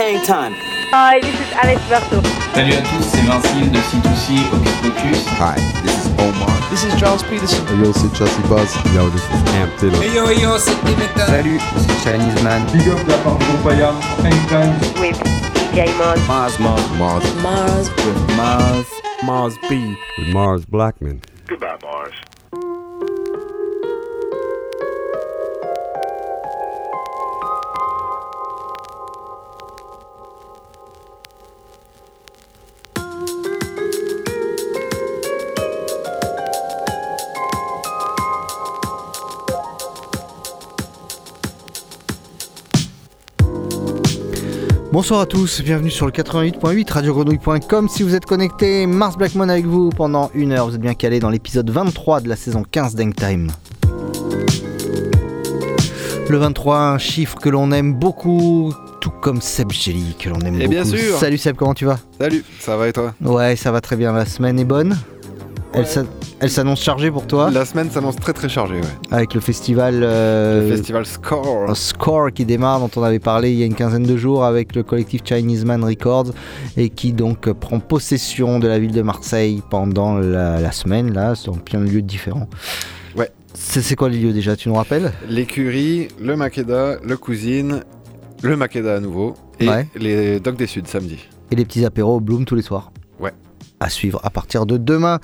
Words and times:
Hang 0.00 0.24
time. 0.24 0.54
Hi, 0.96 1.20
this 1.20 1.36
is 1.36 1.52
Alex 1.52 1.78
Berto. 1.92 2.24
Salut 2.54 2.72
à 2.72 2.80
tous, 2.80 3.04
c'est 3.04 3.20
Vincile 3.20 3.70
de 3.70 3.78
C2C 3.78 4.26
Hocus 4.50 4.76
Pocus. 4.80 5.20
Hi, 5.38 5.56
this 5.82 5.92
is 5.92 6.08
Omar. 6.18 6.50
This 6.70 6.84
is 6.84 6.98
Charles 6.98 7.22
Peterson. 7.24 7.62
Yo, 7.78 7.92
c'est 7.92 8.08
Chelsea 8.16 8.40
Buzz. 8.48 8.72
Yo, 8.94 9.10
this 9.10 9.22
is 9.22 9.42
Cam 9.52 9.68
Taylor. 9.78 10.02
Hey 10.02 10.14
yo, 10.16 10.30
yo, 10.30 10.58
c'est 10.58 10.74
Dimitra. 10.86 11.26
Salut, 11.26 11.60
c'est 11.76 11.98
Chinese 12.02 12.42
Man. 12.42 12.64
Big 12.72 12.88
up 12.88 12.98
la 13.08 13.18
part 13.18 13.38
de 13.38 13.44
Compaya. 13.44 13.92
Anytime. 14.24 14.72
With 14.98 15.20
DJ 15.54 15.92
Mars. 15.98 16.20
Mars, 16.26 16.58
Mars, 16.58 16.82
Mars. 16.98 17.24
Mars. 17.42 17.90
With 17.98 18.36
Mars. 18.36 18.86
Mars 19.22 19.54
B. 19.68 19.96
With 20.18 20.32
Mars 20.32 20.64
Blackman. 20.64 21.20
Bonsoir 45.00 45.20
à 45.20 45.26
tous, 45.26 45.62
bienvenue 45.62 45.90
sur 45.90 46.04
le 46.04 46.12
88.8 46.12 46.92
radiogrenouille.com. 46.92 47.88
Si 47.88 48.02
vous 48.02 48.14
êtes 48.14 48.26
connecté, 48.26 48.84
Mars 48.84 49.16
Blackmon 49.16 49.48
avec 49.48 49.64
vous 49.64 49.88
pendant 49.88 50.30
une 50.34 50.52
heure. 50.52 50.68
Vous 50.68 50.74
êtes 50.74 50.80
bien 50.82 50.92
calé 50.92 51.20
dans 51.20 51.30
l'épisode 51.30 51.70
23 51.70 52.20
de 52.20 52.28
la 52.28 52.36
saison 52.36 52.62
15 52.70 52.96
d'Hangtime. 52.96 53.50
Le 56.28 56.36
23, 56.36 56.76
un 56.78 56.98
chiffre 56.98 57.38
que 57.38 57.48
l'on 57.48 57.72
aime 57.72 57.94
beaucoup, 57.94 58.74
tout 59.00 59.08
comme 59.22 59.40
Seb 59.40 59.72
Jelly 59.72 60.16
que 60.18 60.28
l'on 60.28 60.38
aime 60.40 60.56
Et 60.56 60.68
beaucoup. 60.68 60.70
bien 60.70 60.84
sûr. 60.84 61.16
Salut 61.16 61.38
Seb, 61.38 61.56
comment 61.56 61.72
tu 61.72 61.86
vas? 61.86 61.98
Salut, 62.20 62.44
ça 62.60 62.76
va 62.76 62.88
et 62.88 62.92
toi? 62.92 63.14
Ouais, 63.22 63.56
ça 63.56 63.72
va 63.72 63.80
très 63.80 63.96
bien. 63.96 64.12
La 64.12 64.26
semaine 64.26 64.58
est 64.58 64.66
bonne. 64.66 64.98
Elle 65.72 65.86
s'a- 65.86 66.04
Elle 66.42 66.50
s'annonce 66.50 66.80
chargée 66.82 67.10
pour 67.10 67.26
toi 67.26 67.50
La 67.50 67.66
semaine 67.66 67.90
s'annonce 67.90 68.16
très 68.16 68.32
très 68.32 68.48
chargée, 68.48 68.76
ouais. 68.76 68.80
avec 69.10 69.34
le 69.34 69.40
festival, 69.40 70.00
euh, 70.02 70.62
Le 70.68 70.74
festival 70.76 71.04
Score. 71.04 71.76
Score 71.76 72.32
qui 72.32 72.46
démarre, 72.46 72.80
dont 72.80 72.90
on 72.96 73.02
avait 73.02 73.18
parlé 73.18 73.52
il 73.52 73.58
y 73.58 73.62
a 73.62 73.66
une 73.66 73.74
quinzaine 73.74 74.04
de 74.04 74.16
jours 74.16 74.44
avec 74.44 74.74
le 74.74 74.82
collectif 74.82 75.20
Chinese 75.24 75.66
Man 75.66 75.84
Records 75.84 76.32
et 76.78 76.88
qui 76.88 77.12
donc 77.12 77.46
euh, 77.46 77.52
prend 77.54 77.78
possession 77.78 78.58
de 78.58 78.66
la 78.68 78.78
ville 78.78 78.92
de 78.92 79.02
Marseille 79.02 79.62
pendant 79.68 80.16
la, 80.16 80.58
la 80.60 80.72
semaine, 80.72 81.12
là, 81.12 81.34
sur 81.34 81.52
plein 81.58 81.80
de 81.80 81.90
lieux 81.90 82.00
différents. 82.02 82.48
Ouais. 83.16 83.30
C'est 83.52 83.82
c'est 83.82 83.96
quoi 83.96 84.08
les 84.08 84.18
lieux 84.18 84.32
déjà 84.32 84.56
Tu 84.56 84.70
nous 84.70 84.76
rappelles? 84.76 85.12
L'écurie, 85.28 86.08
le 86.18 86.36
Makeda, 86.36 86.96
le 87.04 87.16
Cousine, 87.18 87.82
le 88.42 88.56
Makeda 88.56 88.94
à 88.94 89.00
nouveau 89.00 89.34
et 89.58 89.68
Ouais. 89.68 89.86
les 89.94 90.40
Docs 90.40 90.56
des 90.56 90.66
Suds 90.66 90.82
samedi. 90.86 91.18
Et 91.50 91.56
les 91.56 91.66
petits 91.66 91.84
apéros 91.84 92.16
au 92.16 92.20
Bloom 92.20 92.46
tous 92.46 92.54
les 92.54 92.62
soirs 92.62 92.92
Ouais. 93.18 93.32
À 93.82 93.88
suivre 93.88 94.20
à 94.22 94.28
partir 94.28 94.66
de 94.66 94.76
demain. 94.76 95.20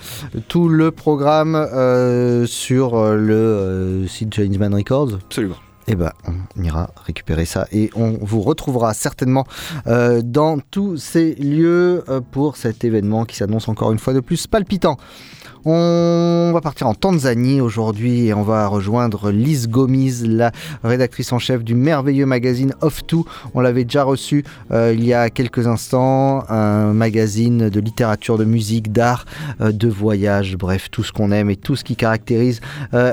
Tout 0.49 0.71
le 0.71 0.91
programme 0.91 1.55
euh, 1.55 2.47
sur 2.47 2.95
euh, 2.95 3.15
le 3.15 3.35
euh, 3.35 4.07
site 4.09 4.35
Chinese 4.35 4.59
Man 4.59 4.75
Records. 4.75 5.19
Absolument. 5.27 5.57
Eh 5.89 5.95
ben, 5.95 6.11
on 6.27 6.63
ira 6.63 6.89
récupérer 7.05 7.45
ça 7.45 7.69
et 7.71 7.91
on 7.95 8.19
vous 8.21 8.41
retrouvera 8.41 8.95
certainement 8.95 9.45
euh, 9.87 10.23
dans 10.25 10.59
tous 10.59 10.97
ces 10.97 11.35
lieux 11.35 12.03
pour 12.33 12.57
cet 12.57 12.83
événement 12.83 13.27
qui 13.27 13.37
s'annonce 13.37 13.69
encore 13.69 13.93
une 13.93 13.99
fois 13.99 14.15
de 14.15 14.21
plus 14.21 14.47
palpitant. 14.47 14.97
On 15.69 16.53
va 16.53 16.61
partir 16.61 16.87
en 16.87 16.95
Tanzanie 16.95 17.61
aujourd'hui 17.61 18.27
et 18.27 18.35
on 18.35 18.45
va 18.45 18.69
rejoindre 18.69 19.33
Lise 19.33 19.69
Gomis, 19.69 20.23
la 20.25 20.53
rédactrice 20.85 21.33
en 21.33 21.41
chef 21.41 21.65
du 21.65 21.75
merveilleux 21.75 22.25
magazine 22.25 22.73
Off 22.83 23.05
To. 23.09 23.27
On 23.53 23.61
l'avait 23.61 23.83
déjà 23.83 24.05
reçu 24.05 24.45
euh, 24.71 24.95
il 24.97 25.05
y 25.05 25.13
a 25.13 25.29
quelques 25.29 25.67
instants, 25.67 26.45
un 26.49 26.93
magazine 26.93 27.69
de 27.69 27.81
littérature, 27.81 28.39
de 28.39 28.45
musique, 28.45 28.93
d'art, 28.93 29.25
euh, 29.61 29.73
de 29.73 29.89
voyage, 29.89 30.57
bref, 30.57 30.89
tout 30.89 31.03
ce 31.03 31.11
qu'on 31.11 31.33
aime 31.33 31.51
et 31.51 31.57
tout 31.57 31.75
ce 31.75 31.83
qui 31.83 31.97
caractérise 31.97 32.61
euh. 32.95 33.13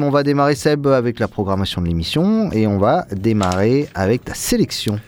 On 0.00 0.10
va 0.10 0.22
démarrer 0.22 0.54
Seb 0.54 0.86
avec 0.86 1.18
la 1.18 1.26
programmation 1.26 1.82
de 1.82 1.88
l'émission 1.88 2.52
et 2.52 2.68
on 2.68 2.78
va 2.78 3.06
démarrer 3.10 3.88
avec 3.96 4.24
ta 4.24 4.34
sélection. 4.34 5.00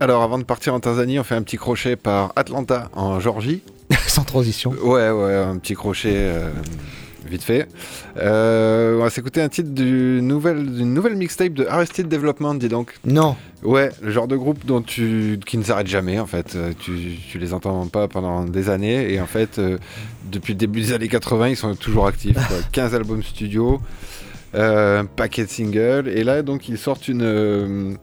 Alors 0.00 0.24
avant 0.24 0.38
de 0.38 0.42
partir 0.42 0.74
en 0.74 0.80
Tanzanie, 0.80 1.20
on 1.20 1.22
fait 1.22 1.36
un 1.36 1.42
petit 1.42 1.56
crochet 1.56 1.94
par 1.94 2.32
Atlanta 2.34 2.88
en 2.94 3.20
Georgie. 3.20 3.62
Sans 4.06 4.24
transition. 4.24 4.70
Ouais, 4.82 5.10
ouais, 5.10 5.34
un 5.34 5.56
petit 5.58 5.74
crochet 5.74 6.12
euh, 6.14 6.50
vite 7.26 7.42
fait. 7.42 7.66
Euh, 8.16 8.96
on 8.98 9.02
va 9.04 9.10
s'écouter 9.10 9.40
un 9.42 9.48
titre 9.48 9.70
d'une 9.70 10.26
nouvelle, 10.26 10.66
d'une 10.70 10.92
nouvelle 10.92 11.16
mixtape 11.16 11.52
de 11.54 11.66
Arrested 11.66 12.08
Development, 12.08 12.54
dis 12.54 12.68
donc. 12.68 12.94
Non. 13.04 13.36
Ouais, 13.62 13.90
le 14.02 14.10
genre 14.10 14.26
de 14.28 14.36
groupe 14.36 14.64
dont 14.66 14.82
tu, 14.82 15.38
qui 15.46 15.56
ne 15.56 15.62
s'arrête 15.62 15.86
jamais 15.86 16.18
en 16.18 16.26
fait. 16.26 16.54
Euh, 16.56 16.72
Tu, 16.78 17.16
tu 17.30 17.38
les 17.38 17.54
entends 17.54 17.86
pas 17.86 18.08
pendant 18.08 18.44
des 18.44 18.68
années 18.70 19.12
et 19.12 19.20
en 19.20 19.26
fait, 19.26 19.58
euh, 19.58 19.78
depuis 20.30 20.52
le 20.54 20.58
début 20.58 20.80
des 20.80 20.92
années 20.92 21.08
80, 21.08 21.48
ils 21.50 21.56
sont 21.56 21.74
toujours 21.74 22.06
actifs. 22.06 22.34
quoi. 22.34 22.56
15 22.72 22.94
albums 22.94 23.22
studio, 23.22 23.80
un 24.54 25.04
paquet 25.06 25.44
de 25.44 25.50
singles 25.50 26.08
et 26.08 26.24
là 26.24 26.42
donc 26.42 26.68
ils 26.68 26.76
sortent 26.78 27.08
une. 27.08 27.96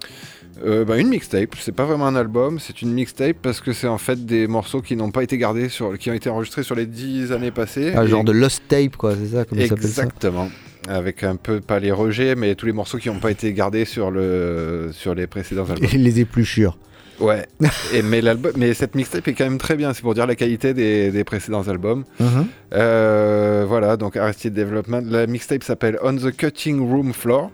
Euh, 0.66 0.86
bah, 0.86 0.98
une 0.98 1.10
mixtape, 1.10 1.56
c'est 1.60 1.72
pas 1.72 1.86
vraiment 1.86 2.08
un 2.08 2.16
album, 2.16 2.60
c'est 2.60 2.82
une 2.82 2.92
mixtape 2.94 3.38
parce 3.42 3.62
que 3.62 3.74
c'est 3.74 3.88
en 3.88 3.98
fait 3.98 4.26
des 4.26 4.48
morceaux 4.48 4.82
qui 4.82 4.96
n'ont 4.96 5.12
pas 5.12 5.24
été 5.24 5.38
gardés 5.38 5.70
sur, 5.70 5.98
qui 5.98 6.10
ont 6.10 6.14
été 6.14 6.30
enregistrés 6.30 6.64
sur 6.64 6.76
les 6.76 6.86
10 6.86 7.32
années 7.32 7.52
passées. 7.52 7.94
Un 7.94 8.04
Et- 8.06 8.08
genre 8.08 8.24
de 8.24 8.32
Lost 8.32 8.64
Tape, 8.68 8.96
quoi, 8.98 9.14
c'est 9.16 9.36
ça, 9.36 9.46
comment 9.46 9.62
ça 9.62 9.68
s'appelle 9.70 9.84
ça? 9.88 10.02
Exactement. 10.04 10.50
Avec 10.88 11.24
un 11.24 11.36
peu, 11.36 11.60
pas 11.62 11.80
les 11.80 11.92
rejets, 11.92 12.36
mais 12.36 12.56
tous 12.56 12.66
les 12.66 12.72
morceaux 12.72 12.98
qui 12.98 13.10
n'ont 13.10 13.20
pas 13.20 13.32
été 13.32 13.54
gardés 13.54 13.86
sur, 13.86 14.12
le, 14.12 14.90
sur 14.92 15.14
les 15.14 15.28
précédents 15.28 15.66
albums. 15.70 15.88
Et 15.92 15.98
les 15.98 16.20
épluchures. 16.20 16.78
Ouais. 17.20 17.46
Et, 17.94 18.02
mais, 18.02 18.22
l'album, 18.22 18.54
mais 18.56 18.74
cette 18.74 18.96
mixtape 18.96 19.28
est 19.28 19.34
quand 19.34 19.44
même 19.44 19.58
très 19.58 19.76
bien, 19.76 19.94
c'est 19.94 20.02
pour 20.02 20.14
dire 20.14 20.26
la 20.26 20.36
qualité 20.36 20.74
des, 20.74 21.12
des 21.12 21.24
précédents 21.26 21.68
albums. 21.68 22.06
Mhm. 22.20 22.48
Euh, 22.74 23.66
voilà, 23.68 23.98
donc 23.98 24.16
Arrested 24.16 24.54
Development. 24.54 25.02
La 25.06 25.28
mixtape 25.28 25.64
s'appelle 25.64 26.00
On 26.02 26.16
the 26.16 26.36
Cutting 26.36 26.80
Room 26.90 27.14
Floor. 27.14 27.52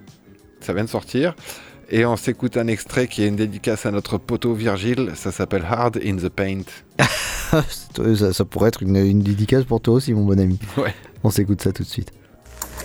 Ça 0.61 0.73
vient 0.73 0.83
de 0.83 0.89
sortir. 0.89 1.35
Et 1.89 2.05
on 2.05 2.17
s'écoute 2.17 2.57
un 2.57 2.67
extrait 2.67 3.07
qui 3.07 3.23
est 3.23 3.27
une 3.27 3.35
dédicace 3.35 3.85
à 3.85 3.91
notre 3.91 4.17
poteau 4.17 4.53
Virgile. 4.53 5.11
Ça 5.15 5.31
s'appelle 5.31 5.63
Hard 5.69 5.99
in 6.03 6.15
the 6.17 6.29
Paint. 6.29 6.63
ça, 7.55 8.33
ça 8.33 8.45
pourrait 8.45 8.69
être 8.69 8.83
une, 8.83 8.95
une 8.95 9.21
dédicace 9.21 9.65
pour 9.65 9.81
toi 9.81 9.95
aussi, 9.95 10.13
mon 10.13 10.25
bon 10.25 10.39
ami. 10.39 10.59
Ouais. 10.77 10.93
On 11.23 11.29
s'écoute 11.29 11.61
ça 11.61 11.71
tout 11.71 11.83
de 11.83 11.87
suite. 11.87 12.11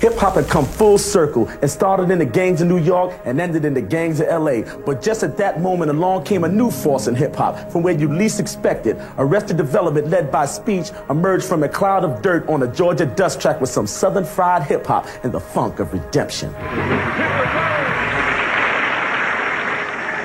Hip 0.03 0.17
hop 0.17 0.35
had 0.35 0.49
come 0.49 0.65
full 0.65 0.97
circle 0.97 1.47
and 1.61 1.71
started 1.71 2.11
in 2.11 2.19
the 2.19 2.25
gangs 2.25 2.63
of 2.63 2.69
New 2.69 2.79
York 2.79 3.13
and 3.27 3.39
ended 3.39 3.67
in 3.67 3.75
the 3.75 3.83
gangs 3.83 4.21
of 4.21 4.29
LA. 4.29 4.63
But 4.87 5.03
just 5.03 5.23
at 5.23 5.37
that 5.37 5.61
moment, 5.61 5.91
along 5.91 6.25
came 6.25 6.45
a 6.45 6.49
new 6.49 6.71
force 6.71 7.07
in 7.07 7.15
hip 7.15 7.37
hop 7.37 7.71
from 7.71 7.83
where 7.83 7.93
you 7.93 8.11
least 8.11 8.41
expected. 8.41 8.97
Arrested 9.19 9.59
Development, 9.59 10.09
led 10.09 10.31
by 10.31 10.47
Speech, 10.47 10.91
emerged 11.11 11.45
from 11.45 11.65
a 11.65 11.69
cloud 11.69 12.03
of 12.05 12.23
dirt 12.23 12.49
on 12.49 12.63
a 12.63 12.69
Georgia 12.69 13.05
dust 13.05 13.43
track 13.43 13.61
with 13.61 13.69
some 13.69 13.87
southern 13.87 14.25
fried 14.25 14.63
hip 14.63 14.87
hop 14.87 15.07
and 15.23 15.33
the 15.33 15.41
funk 15.41 15.81
of 15.81 15.93
redemption. 15.93 16.51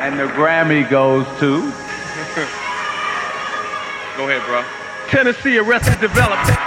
And 0.05 0.19
the 0.19 0.27
Grammy 0.27 0.87
goes 0.87 1.25
to 1.39 1.61
Go 4.15 4.29
ahead, 4.29 4.45
bro. 4.45 4.63
Tennessee 5.07 5.57
Arrested 5.57 5.99
Development. 5.99 6.59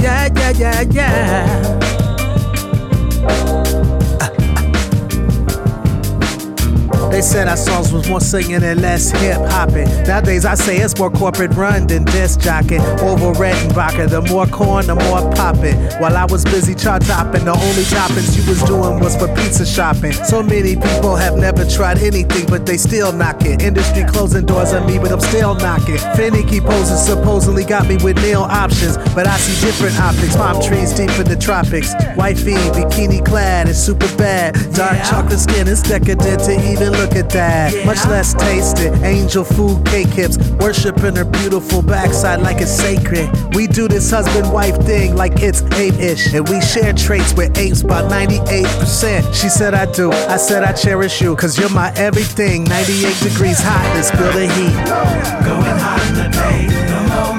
Yeah, 0.00 0.28
yeah, 0.34 0.50
yeah, 0.50 0.80
yeah. 0.90 1.85
They 7.10 7.22
said 7.22 7.48
our 7.48 7.56
songs 7.56 7.92
was 7.92 8.08
more 8.08 8.20
singing 8.20 8.62
and 8.62 8.80
less 8.82 9.10
hip 9.10 9.38
hopping. 9.50 9.88
Nowadays 10.04 10.44
I 10.44 10.54
say 10.54 10.78
it's 10.78 10.98
more 10.98 11.10
corporate 11.10 11.52
run 11.54 11.86
than 11.86 12.04
disc 12.04 12.40
jockey. 12.40 12.76
Over 12.76 13.32
Redenbacher, 13.32 14.08
the 14.10 14.22
more 14.22 14.46
corn, 14.46 14.86
the 14.86 14.94
more 14.94 15.22
popping. 15.32 15.76
While 16.00 16.16
I 16.16 16.24
was 16.26 16.44
busy 16.44 16.74
chart 16.74 17.02
topping, 17.02 17.44
the 17.44 17.52
only 17.52 17.84
toppings 17.84 18.36
you 18.36 18.48
was 18.48 18.62
doing 18.64 19.00
was 19.00 19.16
for 19.16 19.28
pizza 19.34 19.64
shopping. 19.64 20.12
So 20.12 20.42
many 20.42 20.74
people 20.76 21.16
have 21.16 21.36
never 21.36 21.64
tried 21.68 21.98
anything, 21.98 22.46
but 22.46 22.66
they 22.66 22.76
still 22.76 23.12
knock 23.12 23.44
it. 23.44 23.62
Industry 23.62 24.04
closing 24.04 24.44
doors 24.44 24.72
on 24.72 24.86
me, 24.86 24.98
but 24.98 25.12
I'm 25.12 25.20
still 25.20 25.54
knocking. 25.54 25.98
Finicky 26.16 26.60
poses 26.60 27.04
supposedly 27.04 27.64
got 27.64 27.88
me 27.88 27.96
with 28.02 28.16
nail 28.16 28.42
options, 28.42 28.96
but 29.14 29.26
I 29.26 29.36
see 29.38 29.54
different 29.64 29.98
optics. 30.00 30.36
Palm 30.36 30.60
trees 30.62 30.92
deep 30.92 31.10
in 31.18 31.26
the 31.26 31.36
tropics. 31.36 31.94
Wifey, 32.16 32.54
bikini 32.74 33.24
clad, 33.24 33.68
is 33.68 33.82
super 33.82 34.08
bad. 34.16 34.54
Dark 34.74 34.98
chocolate 35.04 35.40
skin 35.40 35.68
is 35.68 35.82
decadent 35.82 36.42
to 36.44 36.52
even 36.72 36.95
look 36.96 37.14
at 37.16 37.30
that. 37.30 37.74
Much 37.84 38.04
less 38.06 38.34
tasted. 38.34 38.92
Angel 39.02 39.44
food 39.44 39.84
cake 39.86 40.08
hips, 40.08 40.38
worshiping 40.58 41.16
her 41.16 41.24
beautiful 41.24 41.82
backside 41.82 42.40
like 42.40 42.60
it's 42.60 42.70
sacred. 42.70 43.28
We 43.54 43.66
do 43.66 43.88
this 43.88 44.10
husband 44.10 44.52
wife 44.52 44.76
thing 44.84 45.16
like 45.16 45.40
it's 45.40 45.62
ape 45.74 45.94
ish, 45.94 46.32
and 46.34 46.48
we 46.48 46.60
share 46.60 46.92
traits 46.92 47.32
with 47.34 47.56
apes 47.58 47.82
about 47.82 48.10
98%. 48.10 49.34
She 49.34 49.48
said 49.48 49.74
I 49.74 49.90
do, 49.92 50.12
I 50.12 50.36
said 50.36 50.62
I 50.64 50.72
cherish 50.72 51.20
you, 51.20 51.34
cause 51.36 51.58
you're 51.58 51.70
my 51.70 51.92
everything. 51.96 52.64
98 52.64 53.20
degrees 53.22 53.60
hot, 53.60 53.84
let's 53.94 54.10
feel 54.10 54.32
the 54.32 54.46
heat. 54.46 54.76
Going 55.44 55.78
hot 55.78 56.02
in 56.08 56.14
the 56.14 56.28
paint, 56.38 57.35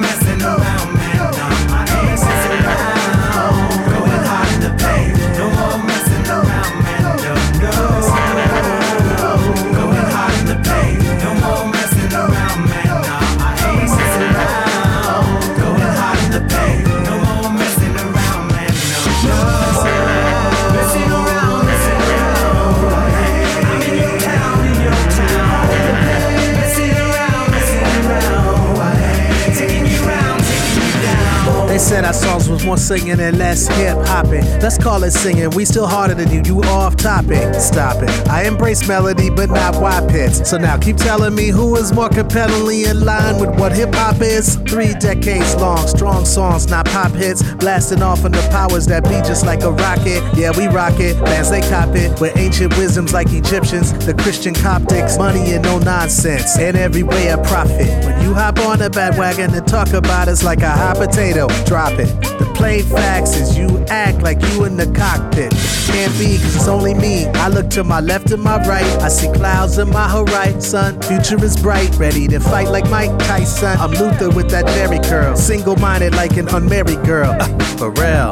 our 32.08 32.14
songs 32.14 32.48
was 32.48 32.64
more 32.64 32.78
singing 32.78 33.20
and 33.20 33.38
less 33.38 33.68
hip 33.68 33.98
hopping. 34.08 34.46
Let's 34.62 34.78
call 34.78 35.04
it 35.04 35.12
singing. 35.12 35.50
We 35.50 35.66
still 35.66 35.88
harder 35.88 36.14
than 36.14 36.32
you. 36.32 36.42
You 36.46 36.64
off 36.64 36.96
topic. 36.96 37.54
Stop 37.56 38.02
it. 38.02 38.10
I 38.30 38.46
embrace 38.46 38.88
melody, 38.88 39.30
but 39.30 39.50
not 39.50 39.82
wide 39.82 40.10
pits. 40.10 40.50
So 40.50 40.58
now 40.58 40.78
keep 40.78 40.96
telling 40.96 41.36
me 41.36 41.50
who 41.50 41.76
is 41.76 41.92
more 41.92 42.08
compellingly 42.08 42.86
in 42.86 43.04
line 43.04 43.42
with 43.42 43.60
what 43.60 43.74
hip 43.74 43.94
hop 43.94 44.22
is. 44.22 44.56
Three 44.68 44.94
decades 44.94 45.56
long, 45.56 45.86
strong 45.86 46.24
songs, 46.24 46.70
not 46.70 46.86
pop 46.86 47.12
hits. 47.12 47.44
Blasting 47.56 48.02
off 48.02 48.24
on 48.24 48.32
the 48.32 48.48
powers 48.52 48.86
that 48.88 49.04
be 49.04 49.20
just 49.28 49.46
like 49.46 49.64
a 49.64 49.72
rocket. 49.72 50.24
Yeah, 50.34 50.52
we 50.58 50.68
rock 50.68 51.02
it. 51.02 51.22
Bands 51.26 51.50
they 51.50 51.62
cop 51.62 51.94
it 51.94 52.18
with 52.22 52.38
ancient 52.38 52.78
wisdoms 52.78 53.12
like 53.12 53.34
Egyptians, 53.34 53.92
the 54.06 54.14
Christian 54.14 54.54
Coptics. 54.54 55.18
Money 55.18 55.52
and 55.52 55.64
no 55.64 55.78
nonsense. 55.80 56.58
And 56.58 56.78
every 56.78 57.04
way 57.04 57.28
a 57.28 57.38
profit. 57.40 57.90
When 58.06 58.22
you 58.24 58.34
hop 58.34 58.60
on 58.60 58.82
a 58.82 58.90
bandwagon 58.90 59.54
and 59.54 59.68
talk 59.68 59.90
about 59.90 60.30
us 60.30 60.42
like 60.42 60.62
a 60.62 60.70
hot 60.70 60.96
potato, 60.96 61.48
drop 61.66 61.97
The 61.98 62.52
plain 62.54 62.84
facts 62.84 63.36
is 63.36 63.58
you 63.58 63.84
act 63.90 64.22
like 64.22 64.40
you 64.50 64.66
in 64.66 64.78
the 64.78 64.86
cockpit. 64.86 65.52
Can't 65.88 66.14
be, 66.20 66.38
cause 66.38 66.56
it's 66.56 66.68
only 66.68 66.94
me. 66.94 67.26
I 67.26 67.48
look 67.48 67.70
to 67.72 67.84
my 67.84 68.02
left 68.02 68.32
and 68.32 68.44
my 68.44 68.58
right. 68.68 68.86
I 69.02 69.10
see 69.10 69.32
clouds 69.34 69.80
in 69.80 69.90
my 69.90 70.08
horizon. 70.08 71.02
Future 71.02 71.44
is 71.44 71.58
bright, 71.58 71.96
ready 71.98 72.28
to 72.28 72.40
fight 72.40 72.68
like 72.70 72.90
Mike 72.90 73.18
Tyson. 73.20 73.78
I'm 73.80 73.92
Luther 73.92 74.30
with 74.30 74.50
that 74.52 74.68
Jerry 74.68 75.00
curl. 75.00 75.36
Single 75.36 75.76
minded 75.78 76.14
like 76.14 76.38
an 76.38 76.48
unmarried 76.50 77.04
girl. 77.04 77.34
For 77.78 77.90
real. 77.90 78.32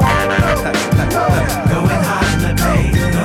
Going 1.66 1.90
in 2.34 2.42
the 2.42 3.15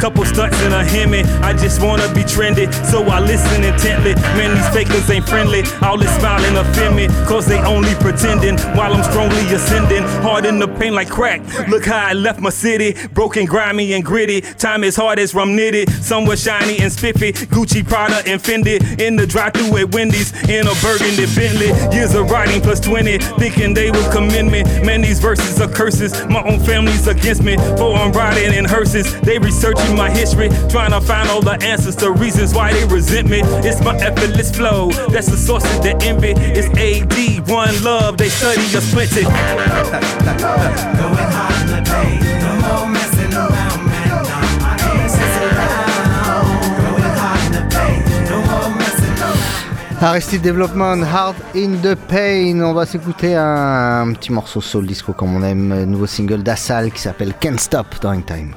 couple 0.00 0.24
stunts 0.24 0.60
and 0.62 0.74
a 0.74 0.82
Hemi. 0.82 1.22
I 1.42 1.52
just 1.52 1.80
wanna 1.80 2.12
be 2.12 2.22
trendy, 2.22 2.66
so 2.90 3.04
I 3.04 3.20
listen 3.20 3.62
intently. 3.62 4.14
Man, 4.36 4.54
these 4.54 4.68
fakers 4.70 5.08
ain't 5.10 5.23
friendly. 5.34 5.62
All 5.82 5.98
this 5.98 6.14
smiling 6.16 6.56
offend 6.56 6.94
me, 6.94 7.08
cause 7.26 7.44
they 7.46 7.58
only 7.58 7.94
pretending 7.96 8.56
while 8.76 8.92
I'm 8.94 9.02
strongly 9.02 9.44
ascending. 9.52 10.04
Hard 10.22 10.46
in 10.46 10.60
the 10.60 10.68
pain 10.68 10.94
like 10.94 11.10
crack. 11.10 11.40
Look 11.68 11.84
how 11.84 12.06
I 12.06 12.12
left 12.12 12.40
my 12.40 12.50
city, 12.50 12.94
broken, 13.12 13.44
grimy, 13.44 13.94
and 13.94 14.04
gritty. 14.04 14.40
Time 14.40 14.84
is 14.84 14.94
hard 14.94 15.18
as 15.18 15.34
rum 15.34 15.56
knitted, 15.56 15.90
somewhat 15.90 16.38
shiny 16.38 16.78
and 16.78 16.92
spiffy. 16.92 17.32
Gucci, 17.54 17.82
Prada, 17.86 18.18
and 18.30 18.40
Fendi. 18.40 18.76
In 19.00 19.16
the 19.16 19.26
drive 19.26 19.54
through 19.54 19.76
at 19.78 19.92
Wendy's, 19.92 20.30
in 20.48 20.66
a 20.68 20.74
burgundy 20.82 21.26
Bentley. 21.34 21.70
Years 21.94 22.14
of 22.14 22.30
riding 22.30 22.60
plus 22.60 22.78
20, 22.78 23.18
thinking 23.42 23.74
they 23.74 23.90
would 23.90 24.10
commend 24.12 24.52
me. 24.52 24.62
Man, 24.86 25.00
these 25.02 25.18
verses 25.18 25.60
are 25.60 25.68
curses. 25.68 26.12
My 26.26 26.42
own 26.44 26.60
family's 26.60 27.08
against 27.08 27.42
me. 27.42 27.56
For 27.78 27.96
I'm 27.96 28.12
riding 28.12 28.54
in 28.54 28.64
hearses. 28.64 29.06
They 29.22 29.38
researching 29.38 29.96
my 29.96 30.10
history, 30.10 30.48
trying 30.68 30.92
to 30.92 31.00
find 31.00 31.28
all 31.28 31.42
the 31.42 31.58
answers 31.64 31.96
to 31.96 32.12
reasons 32.12 32.54
why 32.54 32.72
they 32.72 32.84
resent 32.84 33.28
me. 33.28 33.40
It's 33.68 33.82
my 33.82 33.96
effortless 33.96 34.54
flow, 34.54 34.90
that's 35.08 35.23
the 35.26 35.36
source 35.36 35.64
of 35.74 35.82
the 35.82 35.96
envy. 36.02 36.34
It's 36.36 36.68
AD, 36.78 37.48
one 37.48 37.82
love, 37.82 38.16
they 38.16 38.28
study 38.28 38.60
us 38.76 38.90
plenty. 38.92 39.22
Going 39.24 39.34
hot 41.36 41.52
in 41.62 41.68
the 41.70 41.80
paint, 41.90 42.20
no 42.42 42.52
more 42.64 42.86
messing 42.88 43.32
around, 43.34 43.80
man. 43.86 44.08
Now 44.08 44.22
my 44.60 44.74
ass 45.00 45.14
is 45.14 45.36
around. 45.46 46.46
Going 46.80 47.16
hot 47.20 47.40
in 47.46 47.52
the 47.52 47.62
paint, 47.74 48.02
no 48.30 48.38
more 48.50 48.70
messing 48.78 49.16
around. 49.22 50.02
Arrested 50.02 50.42
Development, 50.42 51.00
Hard 51.04 51.36
in 51.54 51.80
the 51.82 51.94
Pain. 52.08 52.62
On 52.62 52.72
va 52.72 52.86
s'écouter 52.86 53.36
un, 53.36 54.12
petit 54.14 54.32
morceau 54.32 54.60
soul 54.60 54.86
disco 54.86 55.12
comme 55.12 55.36
on 55.36 55.42
aime, 55.42 55.72
un 55.72 55.86
nouveau 55.86 56.06
single 56.06 56.42
d'Assal 56.42 56.90
qui 56.90 57.00
s'appelle 57.00 57.34
Can't 57.40 57.58
Stop 57.58 57.86
During 58.00 58.24
Time. 58.24 58.54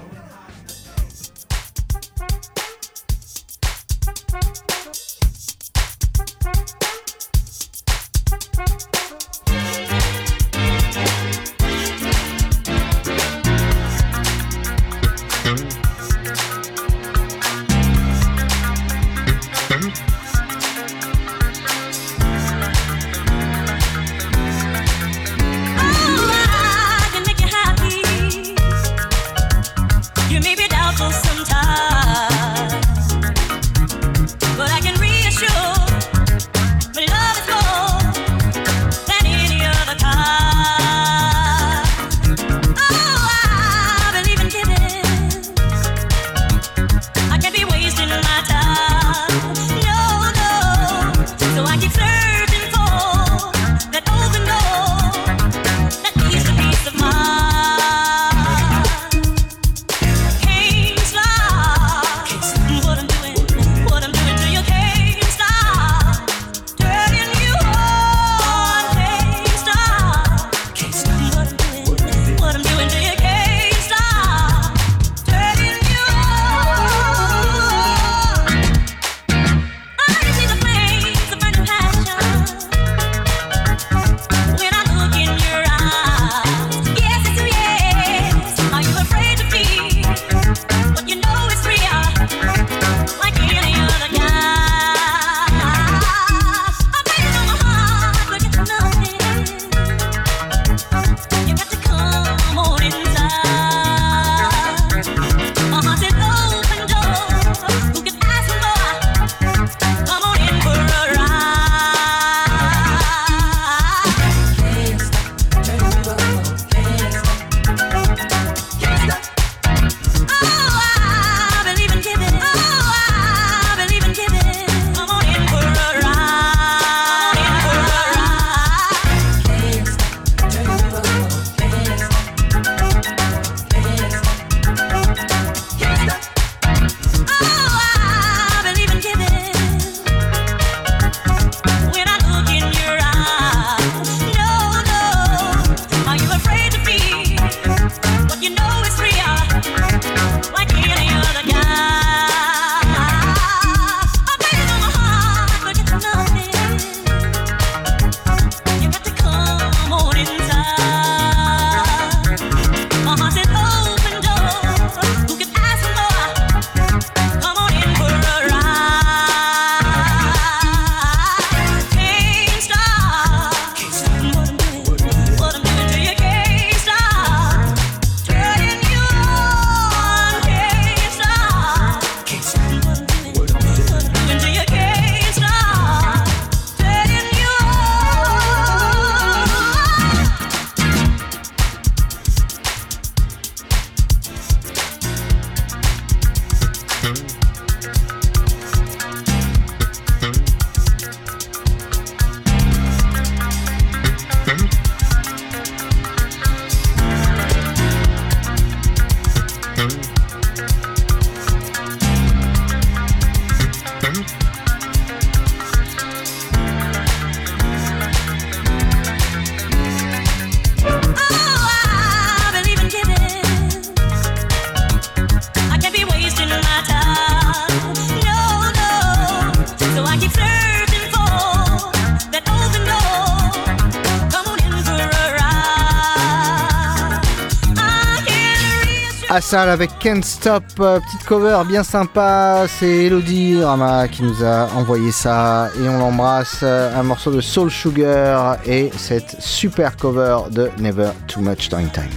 Assal 239.38 239.70
avec 239.70 239.92
Can't 240.00 240.24
Stop, 240.24 240.64
euh, 240.80 241.00
petite 241.00 241.24
cover 241.28 241.62
bien 241.68 241.84
sympa. 241.84 242.66
C'est 242.68 243.06
Elodie 243.06 243.64
Rama 243.64 244.08
qui 244.08 244.24
nous 244.24 244.44
a 244.44 244.68
envoyé 244.76 245.12
ça 245.12 245.70
et 245.80 245.88
on 245.88 246.00
l'embrasse. 246.00 246.62
Euh, 246.64 247.00
Un 247.00 247.04
morceau 247.04 247.32
de 247.32 247.40
Soul 247.40 247.70
Sugar 247.70 248.58
et 248.66 248.90
cette 248.98 249.40
super 249.40 249.96
cover 249.96 250.40
de 250.50 250.72
Never 250.80 251.12
Too 251.28 251.42
Much 251.42 251.70
Time 251.70 251.92
Time. 251.92 252.10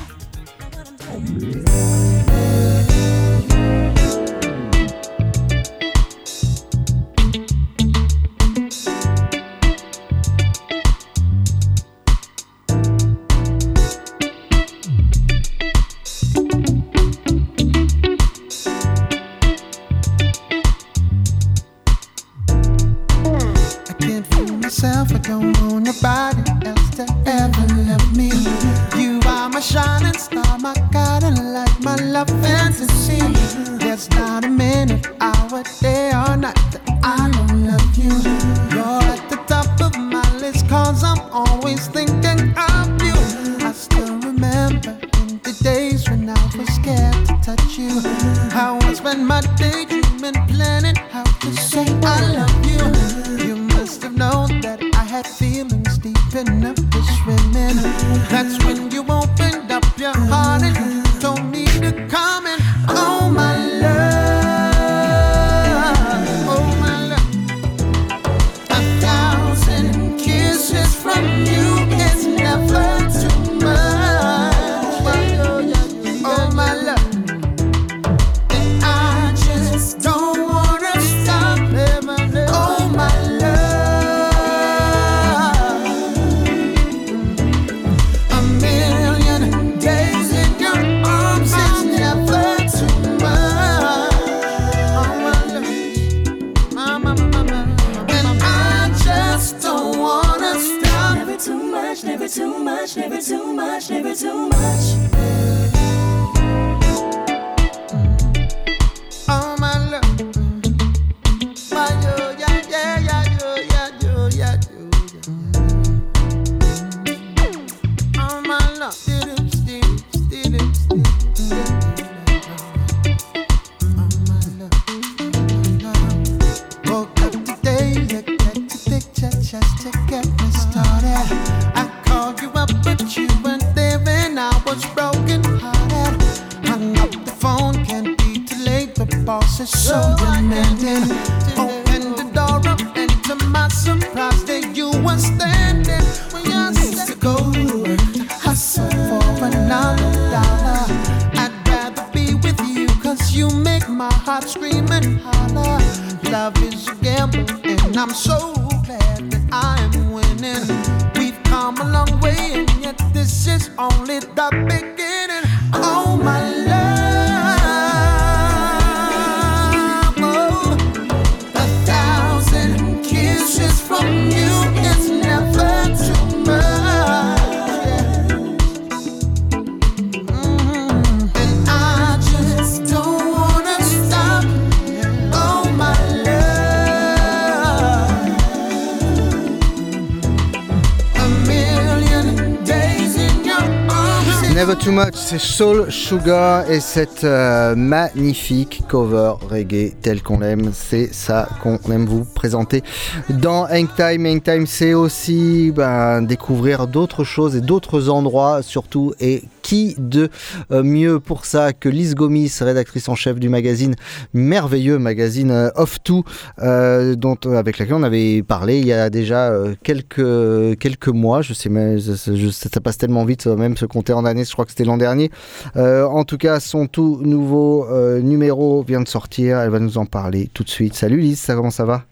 Too 194.77 194.93
Much, 194.93 195.15
c'est 195.15 195.41
Soul 195.41 195.91
Sugar 195.91 196.71
et 196.71 196.79
cette 196.79 197.25
euh, 197.25 197.75
magnifique 197.75 198.83
cover 198.89 199.33
reggae 199.49 199.95
telle 200.01 200.23
qu'on 200.23 200.39
l'aime, 200.39 200.71
c'est 200.73 201.13
ça 201.13 201.49
qu'on 201.63 201.79
aime 201.91 202.07
vous 202.07 202.25
présenter 202.25 202.83
dans 203.31 203.65
Hang 203.65 203.89
Time. 203.97 204.27
Hang 204.27 204.43
Time, 204.43 204.67
c'est 204.67 204.95
aussi 204.95 205.73
ben, 205.75 206.23
découvrir 206.23 206.87
d'autres 206.87 207.25
choses 207.25 207.57
et 207.57 207.61
d'autres 207.61 208.11
endroits 208.11 208.63
surtout. 208.63 209.13
Et 209.19 209.43
qui 209.63 209.95
de 209.99 210.29
euh, 210.71 210.83
mieux 210.83 211.21
pour 211.21 211.45
ça 211.45 211.73
que 211.73 211.89
Lise 211.89 212.15
Gomis, 212.15 212.53
rédactrice 212.61 213.09
en 213.09 213.15
chef 213.15 213.39
du 213.39 213.49
magazine, 213.49 213.95
merveilleux 214.33 214.99
magazine 214.99 215.51
euh, 215.51 215.71
Off 215.77 216.03
To, 216.03 216.25
euh, 216.61 217.15
dont, 217.15 217.37
avec 217.45 217.79
laquelle 217.79 217.95
on 217.95 218.03
avait 218.03 218.43
parlé 218.43 218.79
il 218.79 218.87
y 218.87 218.93
a 218.93 219.11
déjà 219.11 219.53
quelques, 219.83 220.79
quelques 220.79 221.09
mois. 221.09 221.43
Je 221.43 221.55
sais, 221.55 221.69
mais 221.69 221.99
ça 222.01 222.81
passe 222.81 222.99
tellement 222.99 223.25
vite, 223.25 223.47
même 223.47 223.77
se 223.77 223.87
compter 223.87 224.13
en 224.13 224.25
années. 224.25 224.45
Je 224.45 224.53
crois 224.53 224.65
que 224.65 224.71
c'était 224.71 224.85
l'an 224.85 224.97
dernier. 224.97 225.31
En 225.77 226.25
tout 226.25 226.39
cas, 226.39 226.61
son 226.61 226.87
tout 226.87 227.21
nouveau 227.23 227.87
numéro 228.21 228.83
vient 228.83 229.01
de 229.01 229.09
sortir. 229.09 229.59
Elle 229.59 229.71
va 229.71 229.79
nous 229.81 229.99
en 229.99 230.07
parler 230.07 230.49
tout 230.53 230.65
de 230.65 230.71
suite. 230.71 230.95
Salut 230.95 231.21
Lise, 231.21 231.41
ça, 231.41 231.55
comment 231.55 231.71
ça 231.71 231.85
va? 231.85 232.05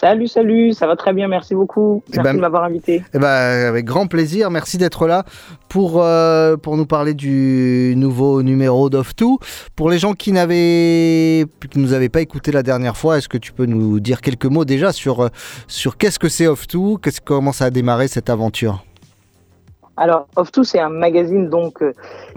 Salut, 0.00 0.26
salut, 0.26 0.72
ça 0.72 0.88
va 0.88 0.96
très 0.96 1.12
bien, 1.12 1.28
merci 1.28 1.54
beaucoup. 1.54 2.02
Eh 2.08 2.16
Merci 2.16 2.24
ben, 2.24 2.34
de 2.34 2.40
m'avoir 2.40 2.64
invité. 2.64 3.04
Eh 3.14 3.18
ben, 3.20 3.28
avec 3.28 3.84
grand 3.84 4.08
plaisir, 4.08 4.50
merci 4.50 4.76
d'être 4.76 5.06
là 5.06 5.22
pour, 5.68 6.02
euh, 6.02 6.56
pour 6.56 6.76
nous 6.76 6.84
parler 6.84 7.14
du 7.14 7.94
nouveau 7.96 8.42
numéro 8.42 8.90
d'Off2. 8.90 9.36
Pour 9.76 9.90
les 9.90 10.00
gens 10.00 10.14
qui 10.14 10.32
n'avaient 10.32 11.46
nous 11.76 11.92
avaient 11.92 12.08
pas 12.08 12.22
écouté 12.22 12.50
la 12.50 12.64
dernière 12.64 12.96
fois, 12.96 13.18
est-ce 13.18 13.28
que 13.28 13.38
tu 13.38 13.52
peux 13.52 13.66
nous 13.66 14.00
dire 14.00 14.20
quelques 14.20 14.46
mots 14.46 14.64
déjà 14.64 14.90
sur, 14.90 15.20
euh, 15.20 15.28
sur 15.68 15.96
qu'est-ce 15.96 16.18
que 16.18 16.28
c'est 16.28 16.46
Off2 16.46 16.98
qu'est-ce, 17.00 17.20
Comment 17.20 17.52
ça 17.52 17.66
a 17.66 17.70
démarré 17.70 18.08
cette 18.08 18.30
aventure? 18.30 18.84
Alors, 19.96 20.26
Off2, 20.36 20.64
c'est 20.64 20.80
un 20.80 20.88
magazine 20.88 21.48
donc 21.48 21.82
euh, 21.82 21.92